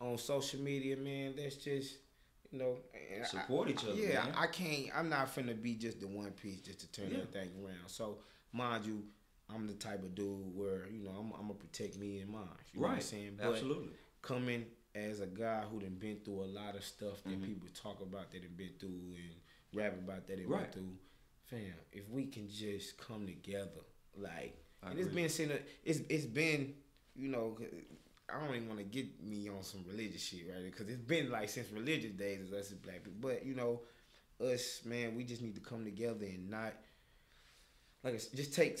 on 0.00 0.18
social 0.18 0.60
media, 0.60 0.96
man. 0.96 1.34
That's 1.36 1.56
just 1.56 1.98
you 2.50 2.58
know 2.58 2.76
and 3.14 3.22
I- 3.22 3.26
Support 3.26 3.70
each 3.70 3.84
other, 3.84 3.94
yeah, 3.94 4.24
man. 4.24 4.34
I 4.36 4.46
can't. 4.48 4.86
I'm 4.96 5.08
not 5.08 5.32
finna 5.32 5.60
be 5.60 5.74
just 5.74 6.00
the 6.00 6.08
one 6.08 6.30
piece 6.32 6.60
just 6.60 6.80
to 6.80 6.90
turn 6.90 7.10
Yeah. 7.12 7.18
everything 7.18 7.50
around. 7.64 7.86
So, 7.86 8.18
mind 8.52 8.84
you, 8.84 9.04
I'm 9.52 9.66
the 9.66 9.74
type 9.74 10.02
of 10.02 10.14
dude 10.14 10.54
where 10.54 10.86
you 10.88 11.02
know 11.04 11.10
I'm, 11.10 11.32
I'm 11.32 11.42
gonna 11.48 11.54
protect 11.54 11.96
me 11.96 12.20
and 12.20 12.30
mine. 12.30 12.42
You 12.72 12.80
know 12.80 12.86
what 12.86 12.90
I'm 12.90 12.94
Right. 12.96 13.02
saying? 13.02 13.34
But 13.38 13.46
Absolutely. 13.54 13.94
coming 14.22 14.66
as 14.94 15.20
a 15.20 15.26
guy 15.26 15.62
who 15.70 15.80
done 15.80 15.96
been 15.98 16.18
through 16.24 16.42
a 16.44 16.46
lot 16.46 16.74
of 16.74 16.84
stuff 16.84 17.22
that 17.24 17.40
Mhm. 17.40 17.44
people 17.44 17.68
talk 17.74 18.00
about 18.00 18.30
that 18.32 18.42
have 18.42 18.56
been 18.56 18.72
through 18.78 19.14
and 19.16 19.40
rap 19.72 19.94
about 19.94 20.26
that 20.26 20.36
they 20.38 20.44
Right. 20.46 20.60
went 20.62 20.72
through, 20.72 20.98
fam. 21.46 21.74
If 21.92 22.08
we 22.10 22.26
can 22.26 22.48
just 22.48 22.96
come 22.98 23.26
together, 23.26 23.82
like, 24.16 24.56
it's 24.92 25.08
been 25.08 25.28
seen. 25.28 25.50
It's 25.84 26.00
it's 26.08 26.26
been, 26.26 26.74
you 27.14 27.28
know. 27.28 27.58
I 28.30 28.40
don't 28.44 28.54
even 28.54 28.68
want 28.68 28.78
to 28.80 28.84
get 28.84 29.22
me 29.22 29.48
on 29.48 29.62
some 29.62 29.82
religious 29.86 30.22
shit, 30.22 30.46
right? 30.50 30.62
Because 30.62 30.86
it's 30.90 31.00
been 31.00 31.30
like 31.30 31.48
since 31.48 31.70
religious 31.72 32.12
days 32.12 32.42
as 32.42 32.52
us 32.52 32.70
as 32.70 32.76
black 32.76 33.02
people. 33.02 33.14
But 33.20 33.46
you 33.46 33.54
know, 33.54 33.80
us 34.40 34.84
man, 34.84 35.16
we 35.16 35.24
just 35.24 35.40
need 35.40 35.54
to 35.54 35.62
come 35.62 35.82
together 35.84 36.26
and 36.26 36.50
not 36.50 36.74
like 38.04 38.14
just 38.34 38.52
take 38.54 38.78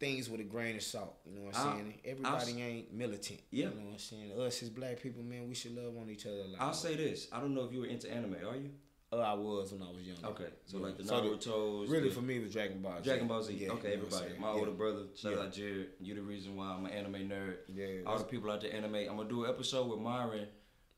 things 0.00 0.30
with 0.30 0.40
a 0.40 0.44
grain 0.44 0.76
of 0.76 0.82
salt. 0.82 1.16
You 1.26 1.34
know 1.38 1.42
what 1.46 1.56
I'm 1.56 1.66
I'll- 1.66 1.72
saying? 1.76 1.94
I'll 2.04 2.10
Everybody 2.10 2.62
ain't 2.62 2.92
militant. 2.92 3.40
Yeah. 3.50 3.64
You 3.66 3.70
know 3.74 3.76
what 3.86 3.92
I'm 3.94 3.98
saying? 3.98 4.32
Us 4.40 4.62
as 4.62 4.70
black 4.70 5.00
people, 5.02 5.22
man, 5.22 5.48
we 5.48 5.54
should 5.54 5.74
love 5.76 5.96
on 6.00 6.08
each 6.10 6.26
other. 6.26 6.44
Like 6.46 6.60
I'll 6.60 6.72
say 6.72 6.96
this. 6.96 7.28
I 7.32 7.40
don't 7.40 7.54
know 7.54 7.64
if 7.64 7.72
you 7.72 7.80
were 7.80 7.86
into 7.86 8.10
anime, 8.12 8.34
are 8.48 8.56
you? 8.56 8.70
Oh, 9.10 9.20
I 9.20 9.32
was 9.32 9.72
when 9.72 9.82
I 9.82 9.90
was 9.90 10.02
young. 10.02 10.18
Okay. 10.32 10.48
So 10.66 10.76
Yeah. 10.78 10.84
like 10.84 10.98
the 10.98 11.04
So 11.04 11.14
Naruto's. 11.22 11.88
Really, 11.88 12.10
the 12.10 12.14
for 12.14 12.20
me, 12.20 12.36
it 12.36 12.42
was 12.42 12.52
Dragon 12.52 12.82
Ball. 12.82 12.98
Z. 12.98 13.04
Dragon 13.04 13.26
Ball 13.26 13.42
Z. 13.42 13.54
Yeah, 13.54 13.70
okay, 13.70 13.92
you 13.92 13.96
know 13.96 14.02
everybody. 14.04 14.38
My 14.38 14.48
yeah. 14.52 14.58
older 14.58 14.70
brother, 14.72 15.02
shout 15.16 15.32
Yeah. 15.32 15.38
out 15.40 15.52
Jared. 15.52 15.88
You 16.00 16.14
the 16.14 16.20
reason 16.22 16.56
why 16.56 16.66
I'm 16.66 16.84
an 16.84 16.92
anime 16.92 17.28
nerd. 17.28 17.56
Yeah, 17.74 18.02
All 18.06 18.18
the 18.18 18.24
people 18.24 18.50
out 18.50 18.60
there 18.60 18.72
anime. 18.74 18.94
I'm 18.96 19.16
gonna 19.16 19.28
do 19.28 19.44
an 19.44 19.50
episode 19.50 19.88
with 19.88 19.98
Myron 20.00 20.46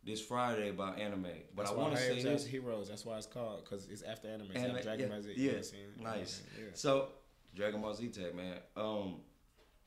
this 0.02 0.21
Friday 0.21 0.71
about 0.71 0.99
anime. 0.99 1.23
But 1.54 1.66
That's 1.66 1.71
I 1.71 1.75
want 1.75 1.95
to 1.95 2.00
say 2.00 2.21
this. 2.23 2.45
Heroes. 2.45 2.88
That's 2.88 3.04
why 3.07 3.16
it's 3.16 3.26
called 3.26 3.64
because 3.64 3.87
it's 3.88 4.02
after 4.02 4.28
anime. 4.28 4.49
It's 4.50 4.61
Anime, 4.61 4.83
Dragon 4.83 5.07
yeah, 5.09 5.14
Ball 5.14 5.23
Z. 5.23 5.28
yeah, 5.30 5.37
You 5.37 5.47
know 5.47 5.52
what 5.52 5.57
I'm 5.59 5.62
saying? 5.62 5.85
nice. 6.02 6.42
Yeah. 6.59 6.64
So 6.75 7.09
Dragon 7.54 7.80
Ball 7.80 7.95
Z 7.95 8.09
tag 8.09 8.35
man. 8.35 8.57
Um, 8.76 9.16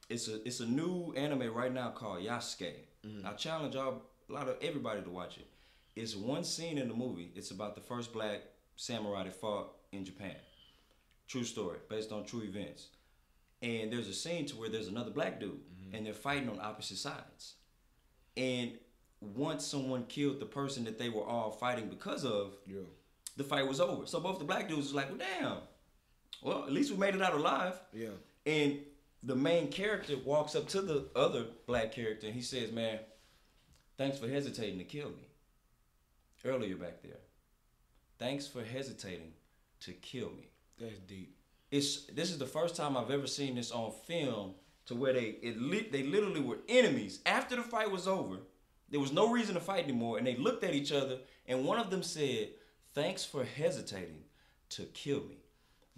it's 0.10 0.28
a 0.28 0.46
it's 0.48 0.60
a 0.60 0.66
new 0.66 1.14
anime 1.16 1.54
right 1.54 1.74
now 1.74 1.90
called 1.92 2.24
Yasuke. 2.24 2.74
Mm-hmm. 3.06 3.26
I 3.28 3.34
challenge 3.34 3.76
y'all, 3.76 4.02
a 4.30 4.34
lot 4.34 4.48
of 4.48 4.58
everybody 4.62 5.02
to 5.02 5.10
watch 5.10 5.38
it. 5.38 5.48
It's 5.96 6.16
one 6.16 6.44
scene 6.44 6.78
in 6.78 6.88
the 6.88 6.94
movie. 6.94 7.32
It's 7.36 7.52
about 7.52 7.76
the 7.76 7.82
first 7.82 8.12
black 8.14 8.42
samurai 8.76 9.24
that 9.26 9.36
fought 9.36 9.74
in 9.92 10.04
Japan. 10.06 10.36
True 11.28 11.44
story, 11.44 11.78
based 11.90 12.12
on 12.12 12.26
true 12.26 12.42
events. 12.44 12.88
And 13.62 13.92
there's 13.94 14.08
a 14.10 14.14
scene 14.14 14.46
to 14.48 14.56
where 14.56 14.70
there's 14.70 14.88
another 14.88 15.12
black 15.12 15.40
dude, 15.40 15.52
Mm-hmm. 15.52 15.96
and 15.96 16.06
they're 16.06 16.14
fighting 16.14 16.50
on 16.50 16.60
opposite 16.60 16.98
sides. 16.98 17.54
And 18.36 18.72
once 19.22 19.66
someone 19.66 20.06
killed 20.06 20.40
the 20.40 20.46
person 20.46 20.84
that 20.86 20.98
they 20.98 21.10
were 21.10 21.24
all 21.24 21.52
fighting 21.52 21.88
because 21.88 22.26
of, 22.26 22.54
Yeah. 22.66 22.82
the 23.38 23.44
fight 23.44 23.68
was 23.68 23.80
over. 23.80 24.06
So 24.06 24.20
both 24.20 24.40
the 24.40 24.46
black 24.46 24.68
dudes 24.68 24.88
was 24.88 24.94
like, 24.94 25.10
well, 25.10 25.20
damn. 25.20 25.58
Well, 26.44 26.66
at 26.66 26.72
least 26.72 26.92
we 26.92 26.98
made 26.98 27.16
it 27.16 27.22
out 27.22 27.34
alive. 27.34 27.80
Yeah. 27.94 28.10
And 28.46 28.80
the 29.24 29.36
main 29.36 29.70
character 29.70 30.16
walks 30.24 30.56
up 30.56 30.68
to 30.70 30.82
the 30.82 31.08
other 31.16 31.46
black 31.66 31.94
character 31.94 32.28
and 32.28 32.36
he 32.36 32.42
says, 32.42 32.72
Man, 32.72 33.00
thanks 33.98 34.18
for 34.18 34.28
hesitating 34.28 34.78
to 34.80 34.84
kill 34.84 35.10
me. 35.10 35.28
Earlier 36.46 36.76
back 36.76 37.02
there. 37.02 37.22
Thanks 38.20 38.48
for 38.48 38.62
hesitating 38.62 39.32
to 39.82 39.94
kill 39.94 40.30
me. 40.32 40.50
That's 40.78 41.00
deep. 41.00 41.38
It's 41.72 42.06
this 42.08 42.32
is 42.32 42.38
the 42.38 42.46
first 42.46 42.76
time 42.76 42.98
I've 42.98 43.12
ever 43.12 43.28
seen 43.28 43.56
this 43.56 43.72
on 43.72 43.94
film 44.06 44.56
to 44.88 44.96
where 44.96 45.14
they 45.14 45.38
it 45.42 45.58
li- 45.58 45.88
they 45.90 46.04
literally 46.04 46.42
were 46.42 46.58
enemies. 46.68 47.22
After 47.26 47.56
the 47.56 47.62
fight 47.62 47.90
was 47.90 48.08
over, 48.08 48.40
there 48.90 49.00
was 49.00 49.14
no 49.14 49.32
reason 49.32 49.56
to 49.56 49.62
fight 49.62 49.86
anymore, 49.86 50.18
and 50.18 50.28
they 50.28 50.36
looked 50.36 50.64
at 50.64 50.76
each 50.76 50.92
other, 50.92 51.20
and 51.48 51.66
one 51.66 51.80
of 51.80 51.90
them 51.90 52.04
said, 52.04 52.50
Thanks 52.94 53.24
for 53.26 53.44
hesitating 53.44 54.24
to 54.70 54.84
kill 54.84 55.22
me. 55.22 55.43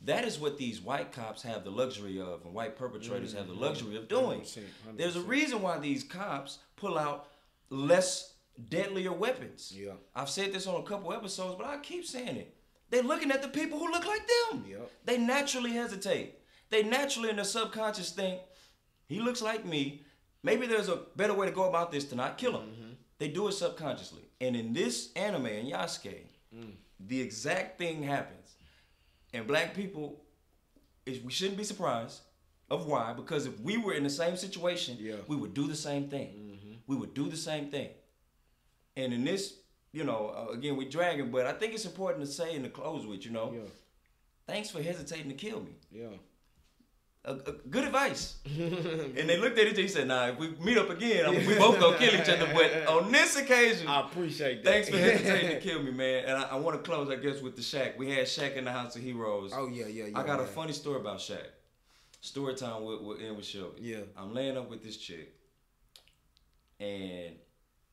That 0.04 0.26
is 0.26 0.38
what 0.40 0.58
these 0.58 0.82
white 0.82 1.12
cops 1.12 1.42
have 1.44 1.64
the 1.64 1.72
luxury 1.72 2.20
of, 2.20 2.44
and 2.46 2.54
white 2.54 2.76
perpetrators 2.78 3.34
have 3.34 3.48
the 3.48 3.54
luxury 3.54 3.96
of 3.96 4.08
doing. 4.08 4.42
100%, 4.42 4.62
There's 4.98 5.16
a 5.16 5.22
reason 5.22 5.62
why 5.62 5.80
these 5.80 6.04
cops 6.04 6.60
pull 6.76 6.98
out 6.98 7.28
less 7.70 8.34
deadlier 8.70 9.12
weapons. 9.14 9.74
Yeah. 9.76 9.94
I've 10.16 10.30
said 10.30 10.54
this 10.54 10.68
on 10.68 10.80
a 10.80 10.84
couple 10.84 11.12
episodes, 11.14 11.56
but 11.58 11.66
I 11.68 11.78
keep 11.78 12.06
saying 12.06 12.38
it. 12.38 12.56
They're 12.92 13.02
looking 13.04 13.32
at 13.32 13.42
the 13.42 13.48
people 13.48 13.80
who 13.80 13.92
look 13.92 14.06
like 14.06 14.22
them. 14.52 14.66
Yep. 14.70 14.92
They 15.06 15.18
naturally 15.18 15.72
hesitate. 15.72 16.36
They 16.70 16.84
naturally 16.84 17.30
in 17.30 17.38
their 17.38 17.46
subconscious 17.46 18.12
think, 18.12 18.40
he 19.08 19.20
looks 19.20 19.42
like 19.42 19.66
me. 19.66 20.04
Maybe 20.44 20.68
there's 20.68 20.90
a 20.90 21.02
better 21.16 21.34
way 21.34 21.48
to 21.48 21.52
go 21.52 21.68
about 21.68 21.92
this 21.92 22.06
to 22.06 22.16
not 22.16 22.38
kill 22.38 22.54
him. 22.60 22.70
Mm-hmm. 22.70 22.90
They 23.18 23.30
do 23.30 23.48
it 23.48 23.54
subconsciously. 23.54 24.22
And 24.40 24.56
in 24.56 24.74
this 24.74 25.12
anime, 25.16 25.48
in 25.48 25.66
Yasuke, 25.68 26.26
Mm. 26.56 26.72
the 27.02 27.20
exact 27.20 27.78
thing 27.78 28.04
happens. 28.04 28.45
And 29.36 29.46
black 29.48 29.74
people, 29.76 30.22
is 31.06 31.20
we 31.22 31.32
shouldn't 31.32 31.58
be 31.58 31.64
surprised 31.66 32.22
of 32.70 32.88
why. 32.88 33.14
Because 33.14 33.46
if 33.46 33.60
we 33.60 33.78
were 33.78 33.94
in 33.94 34.04
the 34.04 34.10
same 34.10 34.38
situation, 34.38 34.98
Yeah. 35.00 35.14
Mm-hmm. 35.16 35.32
we 35.32 35.36
would 35.36 35.54
do 35.54 35.68
the 35.68 35.76
same 35.76 36.10
thing. 36.10 36.80
We 36.88 36.96
would 36.96 37.14
do 37.14 37.28
the 37.30 37.38
same 37.38 37.70
thing. 37.70 37.90
And 38.96 39.14
in 39.14 39.24
this, 39.26 39.56
you 39.92 40.04
know, 40.04 40.22
uh, 40.50 40.54
again, 40.54 40.78
we're 40.78 40.90
dragging, 40.90 41.32
but 41.32 41.46
I 41.46 41.52
think 41.54 41.74
it's 41.74 41.86
important 41.86 42.26
to 42.26 42.32
say 42.32 42.56
in 42.56 42.64
the 42.64 42.70
close 42.70 43.06
with, 43.06 43.26
you 43.26 43.32
know, 43.32 43.52
Yeah. 43.54 43.70
thanks 44.48 44.70
for 44.70 44.82
hesitating 44.82 45.30
to 45.30 45.36
kill 45.36 45.60
me. 45.62 45.76
Yeah. 45.92 46.08
Uh, 47.26 47.38
uh, 47.48 47.52
good 47.72 47.86
advice. 47.86 48.36
and 48.46 49.28
they 49.28 49.38
looked 49.38 49.58
at 49.58 49.66
each 49.66 49.74
other. 49.74 49.82
He 49.82 49.88
said, 49.88 50.08
"Nah, 50.08 50.28
if 50.28 50.38
we 50.38 50.50
meet 50.60 50.78
up 50.78 50.92
again, 50.92 51.26
I 51.26 51.32
mean, 51.32 51.48
we 51.48 51.56
both 51.58 51.80
gonna 51.80 51.98
kill 51.98 52.14
each 52.14 52.30
other." 52.30 52.48
But 52.54 52.88
on 52.88 53.12
this 53.12 53.36
occasion, 53.36 53.88
I 53.88 54.02
appreciate 54.02 54.64
that. 54.64 54.70
thanks 54.70 54.90
for 54.90 54.98
hesitating 54.98 55.50
to 55.50 55.60
kill 55.68 55.82
me, 55.82 55.90
man. 55.90 56.26
And 56.26 56.38
I, 56.38 56.44
I 56.50 56.56
want 56.56 56.78
to 56.78 56.88
close, 56.88 57.10
I 57.10 57.16
guess, 57.16 57.42
with 57.42 57.56
the 57.56 57.64
Shaq. 57.64 57.98
We 57.98 58.12
had 58.12 58.26
Shaq 58.28 58.56
in 58.56 58.66
the 58.66 58.72
House 58.72 58.96
of 58.96 59.02
Heroes. 59.02 59.54
Oh 59.56 59.68
yeah, 59.68 59.88
yeah, 59.88 60.06
yeah. 60.06 60.20
I 60.20 60.24
got 60.24 60.40
a 60.40 60.46
funny 60.46 60.74
story 60.74 61.00
about 61.00 61.18
Shaq. 61.18 61.48
Story 62.22 62.54
time 62.54 62.84
with, 62.84 63.02
with 63.02 63.22
end 63.22 63.38
with 63.38 63.46
Shelby. 63.46 63.82
Yeah. 63.82 64.02
I'm 64.16 64.34
laying 64.34 64.58
up 64.58 64.70
with 64.70 64.84
this 64.84 64.98
chick, 64.98 65.34
and 66.80 67.36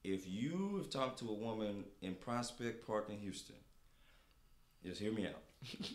if 0.05 0.29
you 0.29 0.77
have 0.77 0.91
talked 0.91 1.21
to 1.21 1.31
a 1.31 1.35
woman 1.35 1.85
in 2.03 2.15
Prospect 2.15 2.87
Park 2.87 3.09
in 3.09 3.19
Houston, 3.19 3.57
just 4.85 5.01
hear 5.01 5.13
me 5.13 5.27
out. 5.27 5.43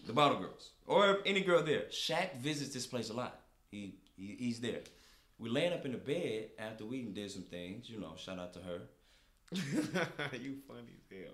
The 0.06 0.14
Bottle 0.14 0.40
Girls 0.40 0.72
or 0.86 1.20
any 1.26 1.42
girl 1.42 1.64
there, 1.64 1.84
Shaq 1.92 2.38
visits 2.38 2.74
this 2.74 2.88
place 2.88 3.10
a 3.10 3.14
lot. 3.14 3.40
He, 3.70 3.96
he 4.16 4.36
he's 4.40 4.60
there. 4.60 4.80
We 5.40 5.50
laying 5.50 5.74
up 5.74 5.86
in 5.86 5.92
the 5.92 5.98
bed 5.98 6.50
after 6.58 6.86
we 6.86 7.04
did 7.04 7.30
some 7.30 7.44
things. 7.44 7.90
You 7.90 8.00
know, 8.00 8.14
shout 8.18 8.40
out 8.40 8.54
to 8.54 8.60
her. 8.60 8.82
you 9.52 10.58
funny 10.68 10.96
as 10.98 11.18
hell. 11.18 11.34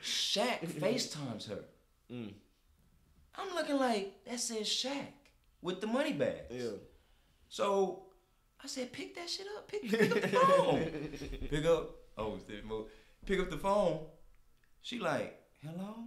Shaq 0.00 0.66
FaceTimes 0.80 1.48
her. 1.48 1.64
Mm. 2.12 2.32
I'm 3.36 3.54
looking 3.54 3.78
like 3.78 4.24
that 4.26 4.40
says 4.40 4.66
Shaq 4.66 5.06
with 5.60 5.80
the 5.80 5.86
money 5.86 6.12
bags. 6.12 6.50
Yeah. 6.50 6.70
So 7.48 8.04
I 8.62 8.66
said, 8.66 8.92
pick 8.92 9.14
that 9.16 9.28
shit 9.28 9.46
up. 9.56 9.68
Pick, 9.68 9.90
pick 9.90 10.10
up 10.10 10.22
the 10.22 10.28
phone. 10.38 10.92
pick 11.50 11.64
up. 11.66 11.90
Oh, 12.16 12.38
move. 12.66 12.86
Pick 13.26 13.40
up 13.40 13.50
the 13.50 13.58
phone. 13.58 14.00
She 14.82 14.98
like, 14.98 15.38
hello. 15.62 16.04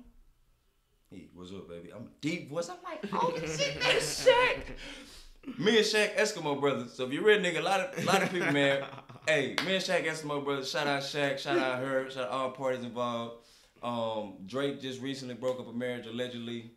Hey, 1.09 1.27
what's 1.33 1.51
up, 1.51 1.69
baby? 1.69 1.89
I'm 1.95 2.09
deep 2.19 2.49
voice. 2.49 2.69
I'm 2.69 2.77
like, 2.83 3.03
oh 3.13 3.33
shit, 3.39 3.79
that's 3.81 4.25
Shaq. 4.27 5.57
Me 5.57 5.77
and 5.77 5.85
Shaq 5.85 6.15
Eskimo 6.15 6.59
brothers. 6.59 6.93
So 6.93 7.05
if 7.05 7.13
you're 7.13 7.23
a 7.23 7.25
real 7.25 7.39
nigga, 7.39 7.59
a 7.59 7.61
lot 7.61 7.79
of 7.79 8.03
a 8.03 8.05
lot 8.05 8.21
of 8.23 8.29
people, 8.31 8.51
man. 8.51 8.83
hey, 9.27 9.55
me 9.65 9.75
and 9.75 9.83
Shaq 9.83 10.05
Eskimo 10.05 10.43
brothers. 10.43 10.69
Shout 10.69 10.87
out 10.87 11.01
Shaq. 11.03 11.39
Shout 11.39 11.57
out 11.57 11.79
her. 11.79 12.09
Shout 12.09 12.25
out 12.25 12.31
all 12.31 12.51
parties 12.51 12.83
involved. 12.83 13.45
Um, 13.81 14.33
Drake 14.47 14.81
just 14.81 15.01
recently 15.01 15.35
broke 15.35 15.59
up 15.59 15.67
a 15.69 15.73
marriage 15.73 16.07
allegedly. 16.07 16.71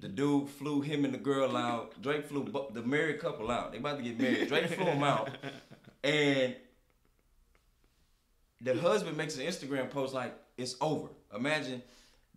the 0.00 0.08
dude 0.08 0.48
flew 0.48 0.80
him 0.80 1.04
and 1.04 1.12
the 1.12 1.18
girl 1.18 1.54
out. 1.56 2.00
Drake 2.00 2.26
flew 2.26 2.44
bu- 2.44 2.72
the 2.72 2.82
married 2.82 3.18
couple 3.20 3.50
out. 3.50 3.72
They 3.72 3.78
about 3.78 3.98
to 3.98 4.02
get 4.04 4.18
married. 4.18 4.48
Drake 4.48 4.68
flew 4.68 4.84
them 4.86 5.02
out, 5.02 5.28
and 6.02 6.54
the 8.62 8.78
husband 8.78 9.18
makes 9.18 9.36
an 9.36 9.44
Instagram 9.44 9.90
post 9.90 10.14
like 10.14 10.34
it's 10.56 10.76
over. 10.80 11.08
Imagine 11.34 11.82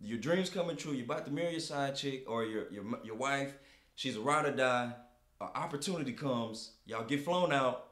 your 0.02 0.18
dreams 0.18 0.50
coming 0.50 0.76
true. 0.76 0.92
You're 0.92 1.04
about 1.04 1.26
to 1.26 1.32
marry 1.32 1.52
your 1.52 1.60
side 1.60 1.96
chick 1.96 2.24
or 2.28 2.44
your 2.44 2.70
your 2.70 2.84
your 3.04 3.16
wife. 3.16 3.54
She's 3.94 4.16
a 4.16 4.20
ride 4.20 4.46
or 4.46 4.52
die. 4.52 4.92
An 5.40 5.48
opportunity 5.54 6.12
comes. 6.12 6.72
Y'all 6.86 7.04
get 7.04 7.24
flown 7.24 7.52
out 7.52 7.86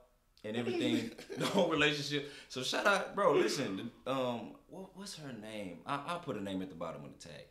and 0.45 0.57
everything. 0.57 1.11
the 1.38 1.47
whole 1.47 1.69
relationship. 1.69 2.33
So 2.49 2.62
shout 2.62 2.87
out, 2.87 3.14
bro. 3.14 3.33
Listen, 3.33 3.90
um, 4.07 4.53
what, 4.69 4.97
what's 4.97 5.16
her 5.16 5.33
name? 5.33 5.79
I, 5.87 6.01
I'll 6.07 6.21
put 6.21 6.37
her 6.37 6.42
name 6.42 6.62
at 6.62 6.69
the 6.69 6.75
bottom 6.75 7.05
of 7.05 7.11
the 7.12 7.29
tag. 7.29 7.45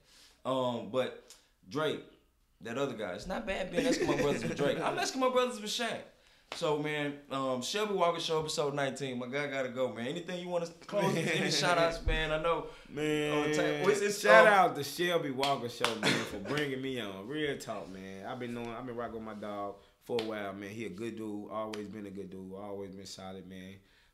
Um, 0.46 0.90
but 0.92 1.34
Drake, 1.70 2.04
that 2.62 2.78
other 2.78 2.94
guy. 2.94 3.14
It's 3.14 3.28
not 3.28 3.46
bad 3.46 3.72
being 3.72 3.86
Eskimo 3.86 4.22
Brothers 4.22 4.44
with 4.44 4.58
Drake. 4.58 4.80
I'm 4.80 4.98
Eskimo 4.98 5.32
Brothers 5.32 5.62
with 5.62 5.72
Shaq. 5.72 6.00
So 6.54 6.78
man, 6.80 7.16
um, 7.32 7.62
Shelby 7.62 7.96
Walker 7.96 8.20
Show 8.20 8.40
episode 8.40 8.74
19. 8.76 9.20
My 9.20 9.28
guy 9.28 9.48
gotta 9.48 9.68
go, 9.70 9.92
man. 9.94 10.08
Anything 10.08 10.40
you 10.40 10.48
want 10.48 10.66
to 10.66 10.72
close? 10.88 11.14
Any 11.16 11.52
shout 11.52 11.78
outs, 11.78 12.06
man? 12.06 12.32
I 12.32 12.42
know. 12.42 12.68
Man, 12.90 13.50
Oh, 13.50 13.54
ta- 13.54 13.84
what's 13.86 14.00
this, 14.00 14.22
shout 14.22 14.48
um, 14.48 14.54
out 14.54 14.76
to 14.78 14.84
Shelby 14.84 15.32
Walker 15.32 15.68
show, 15.68 15.94
man, 15.96 16.12
for 16.12 16.38
bringing 16.38 16.82
me 16.82 17.02
on. 17.02 17.28
Real 17.28 17.58
talk, 17.58 17.92
man. 17.92 18.26
I've 18.26 18.40
been 18.40 18.54
knowing, 18.54 18.70
I've 18.70 18.86
been 18.86 18.96
rocking 18.96 19.16
with 19.16 19.24
my 19.24 19.34
dog 19.34 19.76
for 20.06 20.18
a 20.22 20.24
while, 20.24 20.54
man. 20.54 20.70
He 20.70 20.86
a 20.86 20.90
good 20.90 21.18
dude, 21.18 21.50
always 21.52 21.90
been 21.90 22.06
a 22.06 22.12
good 22.12 22.30
dude, 22.30 22.54
always 22.56 22.92
been 22.96 23.06
solid, 23.06 23.50
man. 23.50 23.74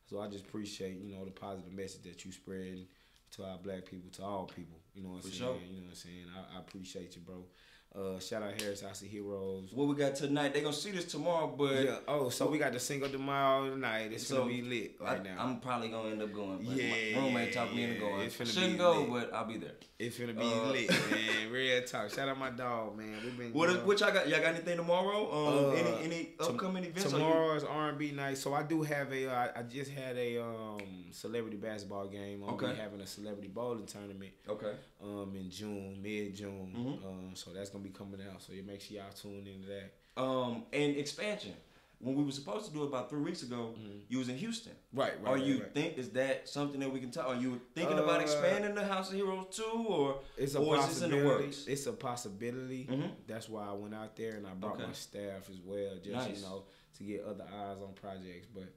So 0.10 0.20
I 0.20 0.28
just 0.28 0.46
appreciate, 0.46 0.98
you 1.00 1.16
know, 1.16 1.24
the 1.26 1.32
positive 1.32 1.72
message 1.74 2.02
that 2.04 2.26
you 2.26 2.32
spreading 2.32 2.88
to 3.36 3.44
our 3.44 3.60
black 3.60 3.86
people, 3.86 4.10
to 4.14 4.24
all 4.24 4.46
people. 4.46 4.80
You 4.96 5.04
know 5.04 5.10
what 5.10 5.16
I'm 5.18 5.22
For 5.22 5.28
saying? 5.28 5.40
sure. 5.42 5.56
You 5.70 5.78
know 5.78 5.84
what 5.84 5.90
I'm 5.90 5.96
saying? 5.96 6.26
I, 6.36 6.58
I 6.58 6.60
appreciate 6.60 7.16
you, 7.16 7.22
bro. 7.22 7.46
Uh, 7.94 8.18
shout 8.20 8.42
out 8.42 8.60
Harris 8.62 8.80
House 8.82 9.02
of 9.02 9.10
Heroes. 9.10 9.68
What 9.74 9.86
we 9.86 9.96
got 9.96 10.16
tonight? 10.16 10.54
They 10.54 10.62
gonna 10.62 10.72
see 10.74 10.92
this 10.92 11.04
tomorrow, 11.04 11.48
but 11.48 11.84
Yeah. 11.84 11.98
Oh, 12.08 12.30
so 12.30 12.48
we 12.50 12.58
got 12.58 12.72
the 12.72 12.80
single 12.80 13.10
tomorrow 13.10 13.70
tonight. 13.70 14.14
It's 14.14 14.28
So, 14.28 14.38
gonna 14.38 14.50
be 14.50 14.62
lit 14.62 14.96
right 15.02 15.20
I, 15.20 15.24
now. 15.24 15.36
I'm 15.44 15.60
probably 15.60 15.90
gonna 15.90 16.12
end 16.12 16.22
up 16.22 16.32
going. 16.32 16.60
But 16.64 16.78
Yeah, 16.78 17.20
my 17.20 17.28
roommate 17.28 17.52
talked 17.52 17.74
me 17.74 17.84
into 17.84 18.00
going. 18.00 18.22
it's 18.22 18.36
Shouldn't 18.38 18.74
be 18.74 18.78
go, 18.78 19.02
lit. 19.02 19.10
but 19.10 19.34
I'll 19.34 19.44
be 19.46 19.58
there. 19.58 19.74
It's 20.00 20.18
gonna 20.18 20.34
be 20.34 20.42
Uh, 20.42 20.72
lit, 20.72 20.90
man. 21.12 21.52
Real 21.52 21.84
talk. 21.84 22.10
Shout 22.12 22.30
out 22.30 22.40
my 22.40 22.50
dog, 22.52 22.98
man. 22.98 23.20
We've 23.26 23.38
been 23.38 23.52
What 23.54 23.70
you 23.70 23.76
know, 23.76 23.86
what 23.86 24.00
y'all 24.00 24.14
got? 24.14 24.26
Y'all 24.30 24.40
got 24.40 24.56
anything 24.56 24.78
tomorrow? 24.78 25.30
Um, 25.30 25.66
Uh, 25.66 25.70
any 25.74 26.04
any 26.06 26.30
upcoming 26.40 26.86
events? 26.86 27.08
Or 27.14 27.18
Tomorrow 27.18 27.56
is 27.56 27.66
R 27.66 27.90
and 27.90 27.98
B 27.98 28.12
night, 28.12 28.38
so 28.38 28.54
I 28.54 28.64
do 28.64 28.84
have 28.84 29.12
a. 29.12 29.28
Uh, 29.30 29.52
I 29.58 29.64
just 29.64 29.92
had 29.92 30.16
a 30.16 30.42
um, 30.42 30.80
celebrity 31.12 31.58
basketball 31.58 32.08
game. 32.08 32.42
I'm 32.44 32.54
Okay. 32.54 32.68
be 32.72 32.76
having 32.80 33.02
a 33.02 33.06
celebrity 33.06 33.50
bowling 33.50 33.86
tournament 33.86 34.32
Okay. 34.48 34.72
um, 35.04 35.36
in 35.36 35.50
June, 35.52 36.02
mid 36.02 36.34
June. 36.36 36.74
Mhm. 36.74 37.06
Um, 37.06 37.32
so 37.36 37.52
that's 37.52 37.70
gonna 37.70 37.81
be 37.82 37.90
coming 37.90 38.20
out. 38.32 38.42
So 38.42 38.54
you 38.54 38.64
make 38.64 38.82
sure 38.82 38.98
y'all 38.98 39.12
tune 39.12 39.48
into 39.48 39.68
that. 39.70 40.22
Um, 40.22 40.64
and 40.74 40.96
expansion. 40.98 41.54
When 42.00 42.16
we 42.16 42.24
were 42.24 42.32
supposed 42.32 42.66
to 42.66 42.74
do 42.74 42.82
it 42.84 42.88
about 42.88 43.12
three 43.12 43.22
weeks 43.22 43.44
ago, 43.44 43.76
you 44.10 44.18
was 44.18 44.28
in 44.28 44.36
Houston. 44.38 44.74
Right, 44.92 45.14
right. 45.22 45.28
Are 45.30 45.36
right, 45.36 45.44
you 45.46 45.60
right. 45.60 45.72
think 45.72 46.00
is 46.00 46.10
that 46.10 46.50
something 46.50 46.80
that 46.80 46.92
we 46.92 47.00
can 47.00 47.12
talk? 47.12 47.28
Are 47.28 47.36
you 47.36 47.62
thinking 47.76 48.00
about 48.00 48.20
Uh, 48.20 48.24
expanding 48.24 48.74
the 48.74 48.84
House 48.84 49.10
of 49.10 49.16
Heroes 49.18 49.46
too, 49.56 49.86
or 49.88 50.20
It's 50.36 50.56
a 50.56 50.60
or 50.60 50.78
is 50.80 50.88
this 50.88 51.02
in 51.04 51.12
the 51.12 51.18
possibility. 51.18 51.44
works? 51.46 51.68
It's 51.68 51.86
a 51.86 51.94
possibility. 51.94 52.88
Mhm. 52.88 53.12
That's 53.28 53.48
why 53.48 53.68
I 53.68 53.74
went 53.74 53.94
out 53.94 54.16
there 54.16 54.32
and 54.36 54.48
I 54.48 54.54
brought 54.56 54.78
Okay. 54.78 54.88
my 54.88 54.94
staff 54.94 55.48
as 55.52 55.60
well, 55.64 55.96
just 55.98 56.10
Nice. 56.28 56.38
you 56.38 56.42
know, 56.48 56.64
to 56.98 57.04
get 57.04 57.24
other 57.24 57.44
eyes 57.44 57.78
on 57.78 57.94
projects. 57.94 58.48
But 58.52 58.74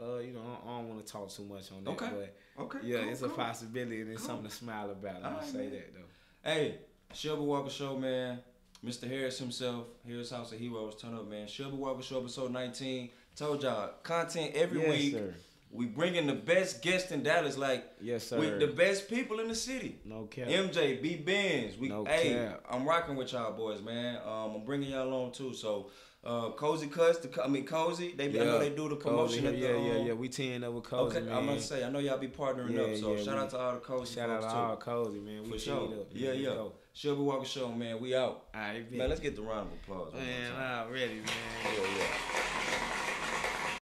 uh, 0.00 0.16
you 0.20 0.32
know, 0.32 0.40
I 0.64 0.68
don't 0.78 0.88
want 0.88 1.06
to 1.06 1.12
talk 1.12 1.28
too 1.28 1.44
much 1.44 1.70
on 1.72 1.84
that. 1.84 1.90
Okay. 1.90 2.08
But 2.56 2.62
Okay. 2.64 2.78
yeah, 2.84 3.00
cool, 3.02 3.08
it's 3.10 3.20
a 3.22 3.28
possibility 3.28 4.00
and 4.00 4.10
it's 4.12 4.22
Cool. 4.22 4.28
something 4.28 4.48
to 4.48 4.56
smile 4.56 4.90
about. 4.90 5.22
I'll 5.22 5.34
Alright, 5.34 5.44
say 5.44 5.58
man. 5.58 5.70
that 5.72 5.94
though. 5.94 6.50
Hey, 6.50 6.78
Shelby 7.12 7.42
Walker 7.42 7.70
Show, 7.70 7.98
man. 7.98 8.38
Mr. 8.84 9.08
Harris 9.08 9.38
himself, 9.38 9.86
Harris 10.06 10.30
House 10.30 10.52
of 10.52 10.58
Heroes, 10.58 10.96
turn 11.00 11.14
up, 11.14 11.28
man. 11.28 11.46
Shelby 11.46 11.76
Walker 11.76 12.02
Show, 12.02 12.18
episode 12.18 12.50
19. 12.50 13.10
Told 13.36 13.62
y'all, 13.62 13.92
content 14.02 14.52
every 14.54 14.80
yes, 14.80 14.90
week. 14.90 15.12
Sir. 15.14 15.34
We 15.70 15.86
bringing 15.86 16.26
the 16.26 16.34
best 16.34 16.82
guests 16.82 17.12
in 17.12 17.22
Dallas, 17.22 17.56
like 17.56 17.84
yes, 18.00 18.26
sir. 18.26 18.38
With 18.38 18.60
the 18.60 18.66
best 18.66 19.08
people 19.08 19.40
in 19.40 19.48
the 19.48 19.54
city. 19.54 19.98
No 20.04 20.24
cap. 20.24 20.48
MJ, 20.48 21.00
B 21.00 21.16
Benz. 21.16 21.78
We, 21.78 21.88
no 21.88 22.04
hey, 22.04 22.34
cap. 22.34 22.64
I'm 22.70 22.84
rocking 22.84 23.16
with 23.16 23.32
y'all 23.32 23.52
boys, 23.52 23.80
man. 23.80 24.16
Um, 24.26 24.56
I'm 24.56 24.64
bringing 24.64 24.90
y'all 24.90 25.08
along 25.08 25.32
too. 25.32 25.54
So, 25.54 25.88
uh, 26.24 26.50
Cozy 26.50 26.88
Cuts, 26.88 27.20
the, 27.20 27.42
I 27.42 27.48
mean 27.48 27.64
Cozy. 27.64 28.12
They 28.14 28.28
yeah. 28.28 28.42
I 28.42 28.44
know 28.44 28.58
they 28.58 28.68
do 28.68 28.90
the 28.90 28.96
promotion. 28.96 29.44
Cozy, 29.44 29.60
the, 29.60 29.76
um, 29.76 29.84
yeah, 29.84 29.96
yeah. 29.96 30.12
We 30.12 30.28
teeing 30.28 30.62
up 30.62 30.74
with 30.74 30.84
Cozy. 30.84 31.16
Okay, 31.16 31.26
man. 31.26 31.38
I'm 31.38 31.46
gonna 31.46 31.60
say 31.60 31.84
I 31.84 31.88
know 31.88 32.00
y'all 32.00 32.18
be 32.18 32.28
partnering 32.28 32.74
yeah, 32.74 32.82
up. 32.82 32.96
So 32.96 33.16
yeah, 33.16 33.22
shout 33.22 33.34
man. 33.34 33.44
out 33.44 33.50
to 33.50 33.58
all 33.58 33.72
the 33.72 33.80
Cozy. 33.80 34.14
Shout 34.16 34.28
out 34.28 34.42
to 34.42 34.48
all 34.48 34.76
Cozy, 34.76 35.20
man. 35.20 35.44
We 35.44 35.52
for 35.52 35.58
sure. 35.58 35.84
Up. 35.84 36.08
Yeah, 36.12 36.32
yeah. 36.32 36.64
Sugar 36.94 37.22
Walker 37.22 37.46
Show, 37.46 37.72
man. 37.72 38.00
We 38.00 38.14
out. 38.14 38.44
All 38.54 38.60
right, 38.60 38.90
man. 38.90 38.98
man 38.98 39.08
let's 39.08 39.20
get 39.20 39.34
the 39.34 39.42
round 39.42 39.68
of 39.68 39.78
applause. 39.82 40.12
Man, 40.12 40.52
already, 40.52 41.14
man. 41.14 41.26
Hell 41.62 41.84
yeah. 41.96 43.11